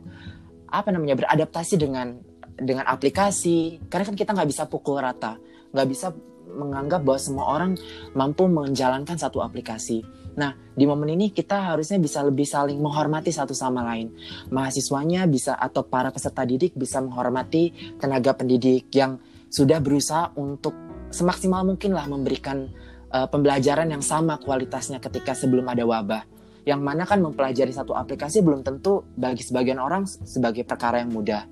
apa 0.67 0.91
namanya 0.91 1.15
beradaptasi 1.15 1.75
dengan 1.79 2.19
dengan 2.57 2.85
aplikasi 2.89 3.85
karena 3.87 4.03
kan 4.07 4.15
kita 4.17 4.31
nggak 4.33 4.49
bisa 4.49 4.63
pukul 4.65 4.97
rata 4.97 5.37
nggak 5.71 5.87
bisa 5.87 6.11
menganggap 6.47 7.03
bahwa 7.03 7.19
semua 7.19 7.45
orang 7.51 7.71
mampu 8.15 8.47
menjalankan 8.47 9.19
satu 9.19 9.43
aplikasi. 9.43 10.01
Nah, 10.37 10.53
di 10.77 10.85
momen 10.85 11.17
ini 11.17 11.33
kita 11.33 11.73
harusnya 11.73 11.97
bisa 11.97 12.21
lebih 12.21 12.45
saling 12.45 12.77
menghormati 12.77 13.33
satu 13.33 13.51
sama 13.57 13.81
lain. 13.83 14.13
Mahasiswanya 14.53 15.25
bisa 15.25 15.57
atau 15.57 15.83
para 15.83 16.13
peserta 16.13 16.45
didik 16.45 16.77
bisa 16.77 17.01
menghormati 17.01 17.97
tenaga 17.97 18.37
pendidik 18.37 18.87
yang 18.93 19.17
sudah 19.49 19.81
berusaha 19.81 20.31
untuk 20.37 20.77
semaksimal 21.09 21.65
mungkin 21.65 21.95
lah 21.95 22.05
memberikan 22.05 22.69
uh, 23.11 23.27
pembelajaran 23.27 23.89
yang 23.89 24.03
sama 24.03 24.37
kualitasnya 24.37 25.01
ketika 25.01 25.33
sebelum 25.33 25.65
ada 25.67 25.87
wabah 25.87 26.36
yang 26.67 26.83
mana 26.83 27.07
kan 27.07 27.23
mempelajari 27.23 27.71
satu 27.71 27.95
aplikasi 27.95 28.43
belum 28.43 28.59
tentu 28.59 29.07
bagi 29.15 29.39
sebagian 29.39 29.79
orang 29.79 30.03
sebagai 30.03 30.67
perkara 30.67 30.99
yang 30.99 31.15
mudah. 31.15 31.47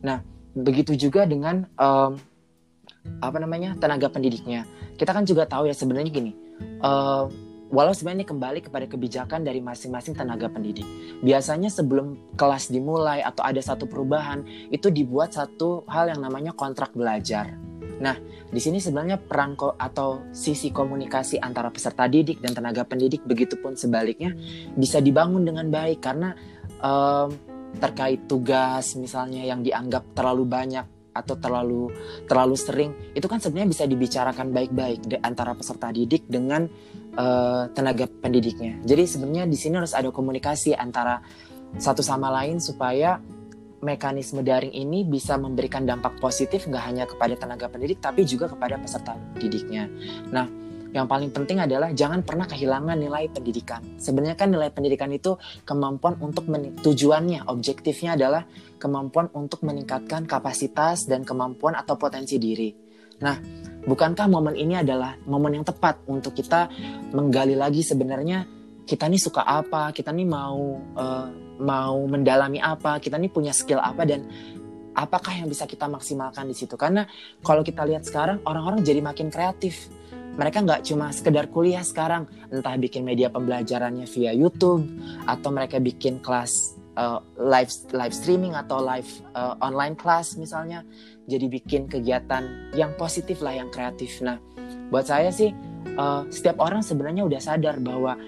Nah, 0.00 0.24
begitu 0.56 0.96
juga 0.96 1.28
dengan 1.28 1.68
um, 1.76 2.16
apa 3.20 3.36
namanya 3.36 3.76
tenaga 3.76 4.08
pendidiknya. 4.08 4.64
Kita 4.96 5.12
kan 5.12 5.28
juga 5.28 5.44
tahu 5.44 5.68
ya 5.68 5.76
sebenarnya 5.76 6.08
gini. 6.08 6.32
Uh, 6.80 7.28
walau 7.68 7.92
sebenarnya 7.92 8.24
kembali 8.24 8.64
kepada 8.64 8.88
kebijakan 8.88 9.44
dari 9.44 9.60
masing-masing 9.60 10.16
tenaga 10.16 10.48
pendidik. 10.48 10.86
Biasanya 11.20 11.68
sebelum 11.68 12.38
kelas 12.40 12.72
dimulai 12.72 13.20
atau 13.20 13.44
ada 13.44 13.60
satu 13.60 13.84
perubahan, 13.84 14.46
itu 14.72 14.88
dibuat 14.88 15.36
satu 15.36 15.84
hal 15.92 16.08
yang 16.08 16.24
namanya 16.24 16.56
kontrak 16.56 16.96
belajar. 16.96 17.52
Nah, 18.04 18.16
di 18.52 18.60
sini 18.60 18.76
sebenarnya 18.76 19.16
peran 19.16 19.56
atau 19.56 20.28
sisi 20.28 20.68
komunikasi 20.68 21.40
antara 21.40 21.72
peserta 21.72 22.04
didik 22.04 22.44
dan 22.44 22.52
tenaga 22.52 22.84
pendidik, 22.84 23.24
begitupun 23.24 23.80
sebaliknya, 23.80 24.36
bisa 24.76 25.00
dibangun 25.00 25.48
dengan 25.48 25.72
baik 25.72 26.04
karena 26.04 26.36
um, 26.84 27.32
terkait 27.80 28.28
tugas 28.28 28.94
misalnya 28.94 29.42
yang 29.42 29.64
dianggap 29.64 30.14
terlalu 30.14 30.44
banyak 30.46 30.86
atau 31.14 31.38
terlalu 31.38 31.94
terlalu 32.26 32.58
sering 32.58 32.90
itu 33.14 33.22
kan 33.30 33.38
sebenarnya 33.38 33.70
bisa 33.70 33.84
dibicarakan 33.86 34.50
baik-baik 34.50 35.06
antara 35.22 35.54
peserta 35.54 35.94
didik 35.94 36.26
dengan 36.26 36.66
uh, 37.14 37.70
tenaga 37.70 38.10
pendidiknya. 38.10 38.82
Jadi 38.82 39.02
sebenarnya 39.06 39.46
di 39.46 39.54
sini 39.54 39.78
harus 39.78 39.94
ada 39.94 40.10
komunikasi 40.10 40.74
antara 40.74 41.22
satu 41.78 42.02
sama 42.02 42.30
lain 42.30 42.58
supaya 42.58 43.18
mekanisme 43.84 44.40
daring 44.40 44.72
ini 44.72 45.04
bisa 45.04 45.36
memberikan 45.36 45.84
dampak 45.84 46.16
positif 46.16 46.64
nggak 46.64 46.84
hanya 46.88 47.04
kepada 47.04 47.36
tenaga 47.36 47.68
pendidik 47.68 48.00
tapi 48.00 48.24
juga 48.24 48.48
kepada 48.48 48.80
peserta 48.80 49.12
didiknya. 49.36 49.86
Nah, 50.32 50.48
yang 50.94 51.10
paling 51.10 51.34
penting 51.34 51.58
adalah 51.58 51.90
jangan 51.90 52.22
pernah 52.22 52.46
kehilangan 52.46 52.94
nilai 52.94 53.26
pendidikan. 53.28 53.82
Sebenarnya 53.98 54.38
kan 54.38 54.48
nilai 54.48 54.70
pendidikan 54.70 55.10
itu 55.10 55.34
kemampuan 55.66 56.16
untuk 56.22 56.46
tujuannya, 56.80 57.50
objektifnya 57.50 58.14
adalah 58.14 58.46
kemampuan 58.78 59.26
untuk 59.34 59.66
meningkatkan 59.66 60.24
kapasitas 60.24 61.10
dan 61.10 61.26
kemampuan 61.26 61.74
atau 61.74 61.98
potensi 61.98 62.38
diri. 62.38 62.70
Nah, 63.26 63.34
bukankah 63.84 64.30
momen 64.30 64.54
ini 64.54 64.78
adalah 64.78 65.18
momen 65.26 65.58
yang 65.58 65.66
tepat 65.66 65.98
untuk 66.06 66.30
kita 66.30 66.70
menggali 67.10 67.58
lagi 67.58 67.82
sebenarnya 67.82 68.46
kita 68.84 69.08
nih 69.10 69.18
suka 69.18 69.42
apa, 69.42 69.90
kita 69.90 70.12
nih 70.12 70.28
mau 70.28 70.78
uh, 70.94 71.28
mau 71.60 71.98
mendalami 72.06 72.58
apa, 72.58 72.98
kita 72.98 73.18
nih 73.18 73.30
punya 73.30 73.52
skill 73.54 73.78
apa 73.78 74.02
dan 74.06 74.26
apakah 74.94 75.34
yang 75.34 75.50
bisa 75.50 75.66
kita 75.66 75.86
maksimalkan 75.90 76.46
di 76.50 76.56
situ? 76.56 76.74
Karena 76.78 77.06
kalau 77.42 77.62
kita 77.62 77.82
lihat 77.86 78.06
sekarang 78.06 78.42
orang-orang 78.46 78.82
jadi 78.82 79.02
makin 79.02 79.30
kreatif 79.30 79.90
mereka 80.34 80.66
nggak 80.66 80.82
cuma 80.82 81.14
sekedar 81.14 81.46
kuliah 81.46 81.82
sekarang, 81.86 82.26
entah 82.50 82.74
bikin 82.74 83.06
media 83.06 83.30
pembelajarannya 83.30 84.06
via 84.10 84.34
YouTube 84.34 84.82
atau 85.30 85.48
mereka 85.54 85.78
bikin 85.78 86.18
kelas 86.18 86.74
uh, 86.98 87.22
live 87.38 87.70
live 87.94 88.14
streaming 88.14 88.54
atau 88.58 88.82
live 88.82 89.06
uh, 89.38 89.54
online 89.62 89.94
class 89.94 90.34
misalnya. 90.34 90.82
Jadi 91.30 91.46
bikin 91.48 91.86
kegiatan 91.88 92.74
yang 92.74 92.92
positif 92.98 93.40
lah, 93.40 93.56
yang 93.56 93.70
kreatif. 93.70 94.20
Nah, 94.20 94.36
buat 94.90 95.06
saya 95.06 95.30
sih 95.30 95.54
uh, 95.96 96.26
setiap 96.28 96.58
orang 96.60 96.82
sebenarnya 96.82 97.24
udah 97.24 97.40
sadar 97.40 97.78
bahwa 97.78 98.18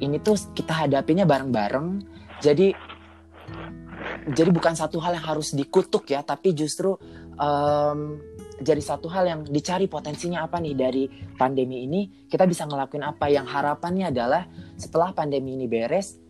ini 0.00 0.22
tuh 0.22 0.38
kita 0.54 0.86
hadapinya 0.86 1.26
bareng-bareng. 1.26 2.18
Jadi 2.40 2.72
jadi 4.30 4.50
bukan 4.52 4.76
satu 4.76 5.00
hal 5.00 5.16
yang 5.16 5.26
harus 5.26 5.52
dikutuk 5.56 6.08
ya, 6.12 6.20
tapi 6.20 6.52
justru 6.52 6.96
um, 7.40 8.20
jadi 8.60 8.80
satu 8.84 9.08
hal 9.08 9.24
yang 9.24 9.40
dicari 9.48 9.88
potensinya 9.88 10.44
apa 10.44 10.60
nih 10.60 10.74
dari 10.76 11.04
pandemi 11.36 11.88
ini. 11.88 12.28
Kita 12.28 12.44
bisa 12.44 12.68
ngelakuin 12.68 13.04
apa? 13.04 13.32
Yang 13.32 13.46
harapannya 13.48 14.12
adalah 14.12 14.44
setelah 14.76 15.16
pandemi 15.16 15.56
ini 15.56 15.64
beres 15.64 16.20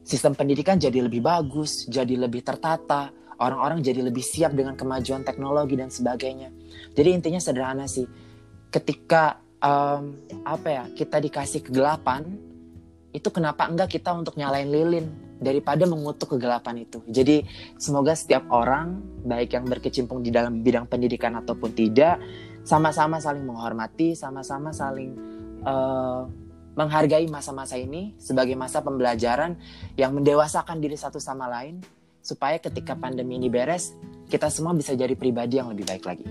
sistem 0.00 0.34
pendidikan 0.34 0.80
jadi 0.80 1.06
lebih 1.06 1.22
bagus 1.22 1.86
jadi 1.86 2.18
lebih 2.18 2.42
tertata 2.42 3.12
orang-orang 3.40 3.78
jadi 3.80 4.02
lebih 4.04 4.24
siap 4.24 4.52
dengan 4.52 4.74
kemajuan 4.74 5.24
teknologi 5.24 5.78
dan 5.78 5.88
sebagainya. 5.88 6.52
Jadi 6.92 7.08
intinya 7.14 7.40
sederhana 7.40 7.86
sih 7.88 8.04
ketika 8.68 9.40
um, 9.62 10.18
apa 10.44 10.68
ya 10.68 10.84
kita 10.92 11.22
dikasih 11.22 11.64
kegelapan 11.64 12.49
itu 13.10 13.28
kenapa 13.34 13.66
enggak 13.66 13.98
kita 13.98 14.14
untuk 14.14 14.38
nyalain 14.38 14.70
lilin 14.70 15.06
daripada 15.40 15.88
mengutuk 15.88 16.36
kegelapan 16.36 16.84
itu. 16.84 17.00
Jadi 17.08 17.42
semoga 17.80 18.12
setiap 18.12 18.46
orang 18.52 19.00
baik 19.24 19.56
yang 19.56 19.64
berkecimpung 19.66 20.20
di 20.20 20.30
dalam 20.30 20.60
bidang 20.60 20.86
pendidikan 20.86 21.34
ataupun 21.40 21.72
tidak 21.72 22.20
sama-sama 22.62 23.18
saling 23.18 23.42
menghormati, 23.48 24.12
sama-sama 24.12 24.70
saling 24.70 25.16
uh, 25.64 26.28
menghargai 26.76 27.26
masa-masa 27.26 27.74
ini 27.80 28.14
sebagai 28.20 28.54
masa 28.54 28.84
pembelajaran 28.84 29.58
yang 29.98 30.14
mendewasakan 30.14 30.78
diri 30.78 30.94
satu 30.94 31.18
sama 31.18 31.50
lain 31.50 31.82
supaya 32.20 32.60
ketika 32.60 32.94
pandemi 32.94 33.40
ini 33.40 33.48
beres 33.48 33.96
kita 34.30 34.52
semua 34.52 34.76
bisa 34.76 34.94
jadi 34.94 35.16
pribadi 35.18 35.58
yang 35.58 35.72
lebih 35.72 35.88
baik 35.88 36.04
lagi. 36.06 36.26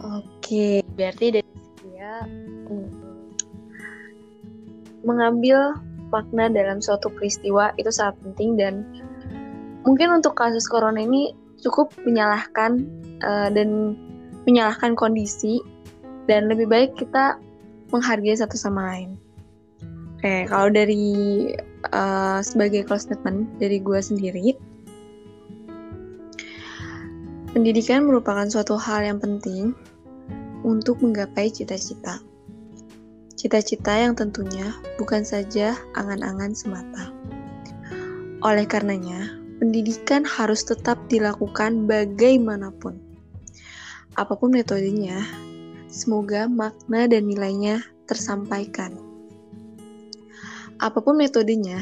Oke, 0.00 0.82
berarti 0.96 1.26
dari 1.38 1.59
ya 2.00 2.24
mengambil 5.04 5.76
makna 6.08 6.48
dalam 6.48 6.80
suatu 6.80 7.12
peristiwa 7.12 7.76
itu 7.76 7.92
sangat 7.92 8.16
penting 8.24 8.56
dan 8.56 8.88
mungkin 9.84 10.16
untuk 10.16 10.32
kasus 10.32 10.64
corona 10.64 11.04
ini 11.04 11.36
cukup 11.60 11.92
menyalahkan 12.08 12.88
uh, 13.20 13.52
dan 13.52 14.00
menyalahkan 14.48 14.96
kondisi 14.96 15.60
dan 16.24 16.48
lebih 16.48 16.72
baik 16.72 16.96
kita 16.96 17.36
menghargai 17.92 18.32
satu 18.32 18.56
sama 18.56 18.96
lain. 18.96 19.20
Oke, 20.16 20.48
kalau 20.48 20.72
dari 20.72 21.04
uh, 21.92 22.40
sebagai 22.40 22.88
close 22.88 23.08
statement 23.08 23.44
dari 23.60 23.76
gue 23.80 24.00
sendiri, 24.00 24.56
pendidikan 27.52 28.08
merupakan 28.08 28.48
suatu 28.48 28.76
hal 28.80 29.04
yang 29.04 29.18
penting 29.20 29.76
untuk 30.66 31.00
menggapai 31.00 31.48
cita-cita. 31.48 32.20
Cita-cita 33.40 33.96
yang 33.96 34.12
tentunya 34.12 34.68
bukan 35.00 35.24
saja 35.24 35.72
angan-angan 35.96 36.52
semata. 36.52 37.08
Oleh 38.44 38.68
karenanya, 38.68 39.32
pendidikan 39.60 40.24
harus 40.24 40.64
tetap 40.64 40.96
dilakukan 41.08 41.84
bagaimanapun. 41.88 43.00
Apa 44.16 44.36
pun 44.36 44.52
metodenya, 44.52 45.24
semoga 45.88 46.48
makna 46.48 47.08
dan 47.08 47.28
nilainya 47.28 47.80
tersampaikan. 48.04 48.96
Apa 50.80 51.04
pun 51.04 51.20
metodenya, 51.20 51.80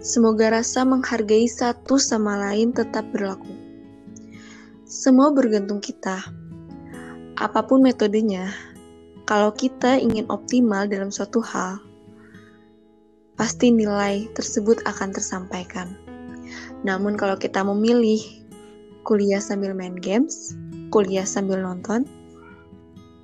semoga 0.00 0.60
rasa 0.60 0.84
menghargai 0.84 1.48
satu 1.48 1.96
sama 1.96 2.36
lain 2.36 2.72
tetap 2.72 3.08
berlaku. 3.12 3.52
Semua 4.88 5.32
bergantung 5.32 5.80
kita. 5.80 6.39
Apa 7.40 7.64
pun 7.64 7.80
metodenya, 7.80 8.52
kalau 9.24 9.48
kita 9.48 9.96
ingin 9.96 10.28
optimal 10.28 10.84
dalam 10.84 11.08
suatu 11.08 11.40
hal, 11.40 11.80
pasti 13.32 13.72
nilai 13.72 14.28
tersebut 14.36 14.84
akan 14.84 15.08
tersampaikan. 15.08 15.96
Namun 16.84 17.16
kalau 17.16 17.40
kita 17.40 17.64
memilih 17.64 18.20
kuliah 19.08 19.40
sambil 19.40 19.72
main 19.72 19.96
games, 19.96 20.52
kuliah 20.92 21.24
sambil 21.24 21.64
nonton, 21.64 22.04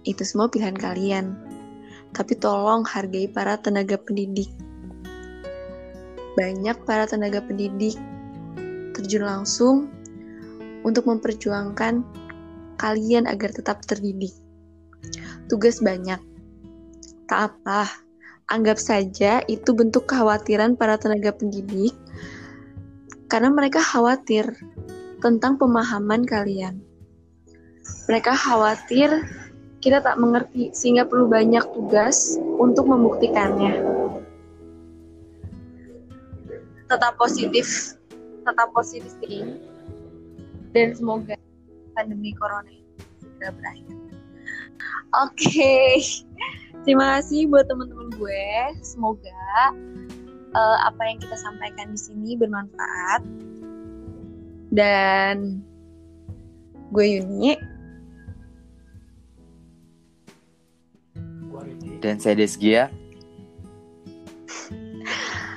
itu 0.09 0.25
semua 0.25 0.49
pilihan 0.49 0.73
kalian. 0.73 1.37
Tapi 2.17 2.41
tolong 2.41 2.89
hargai 2.89 3.29
para 3.29 3.61
tenaga 3.61 4.01
pendidik. 4.01 4.49
Banyak 6.41 6.89
para 6.89 7.05
tenaga 7.05 7.45
pendidik 7.45 8.01
terjun 8.97 9.29
langsung 9.29 9.93
untuk 10.89 11.05
memperjuangkan 11.05 12.25
kalian 12.79 13.29
agar 13.29 13.53
tetap 13.53 13.85
terdidik 13.85 14.33
tugas 15.47 15.79
banyak. 15.79 16.18
Tak 17.27 17.41
apa, 17.53 17.91
anggap 18.51 18.79
saja 18.79 19.43
itu 19.51 19.70
bentuk 19.74 20.07
kekhawatiran 20.11 20.79
para 20.79 20.99
tenaga 20.99 21.35
pendidik 21.35 21.95
karena 23.27 23.51
mereka 23.51 23.83
khawatir 23.83 24.47
tentang 25.18 25.59
pemahaman 25.59 26.22
kalian. 26.22 26.79
Mereka 28.07 28.35
khawatir 28.35 29.11
kita 29.83 30.03
tak 30.03 30.18
mengerti 30.18 30.70
sehingga 30.70 31.07
perlu 31.07 31.27
banyak 31.27 31.62
tugas 31.74 32.39
untuk 32.39 32.87
membuktikannya. 32.87 33.83
Tetap 36.87 37.18
positif, 37.18 37.99
tetap 38.47 38.70
positif 38.70 39.43
dan 40.70 40.95
semoga 40.95 41.35
pandemi 41.97 42.37
corona 42.37 42.69
ini 42.69 42.85
segera 43.19 43.51
berakhir. 43.57 43.97
Oke, 45.17 45.49
okay. 45.49 45.91
terima 46.85 47.19
kasih 47.19 47.49
buat 47.49 47.65
teman-teman 47.67 48.13
gue. 48.21 48.47
Semoga 48.85 49.73
uh, 50.53 50.79
apa 50.85 51.03
yang 51.09 51.19
kita 51.19 51.37
sampaikan 51.41 51.97
di 51.97 51.99
sini 51.99 52.31
bermanfaat. 52.37 53.25
Dan 54.71 55.65
gue 56.93 57.07
Yuni. 57.17 57.57
Dan 62.05 62.21
saya 62.21 62.37
Desgia. 62.37 62.93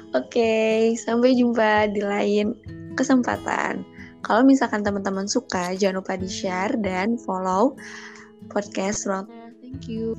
Oke, 0.09 0.41
okay, 0.41 0.79
sampai 0.97 1.37
jumpa 1.37 1.93
di 1.93 2.01
lain 2.01 2.57
kesempatan. 2.97 3.85
Kalau 4.19 4.43
misalkan 4.43 4.83
teman-teman 4.83 5.25
suka, 5.25 5.73
jangan 5.75 6.03
lupa 6.03 6.19
di-share 6.19 6.75
dan 6.79 7.15
follow 7.17 7.75
podcast 8.51 9.07
Ruang. 9.07 9.27
Thank 9.61 9.87
you. 9.87 10.15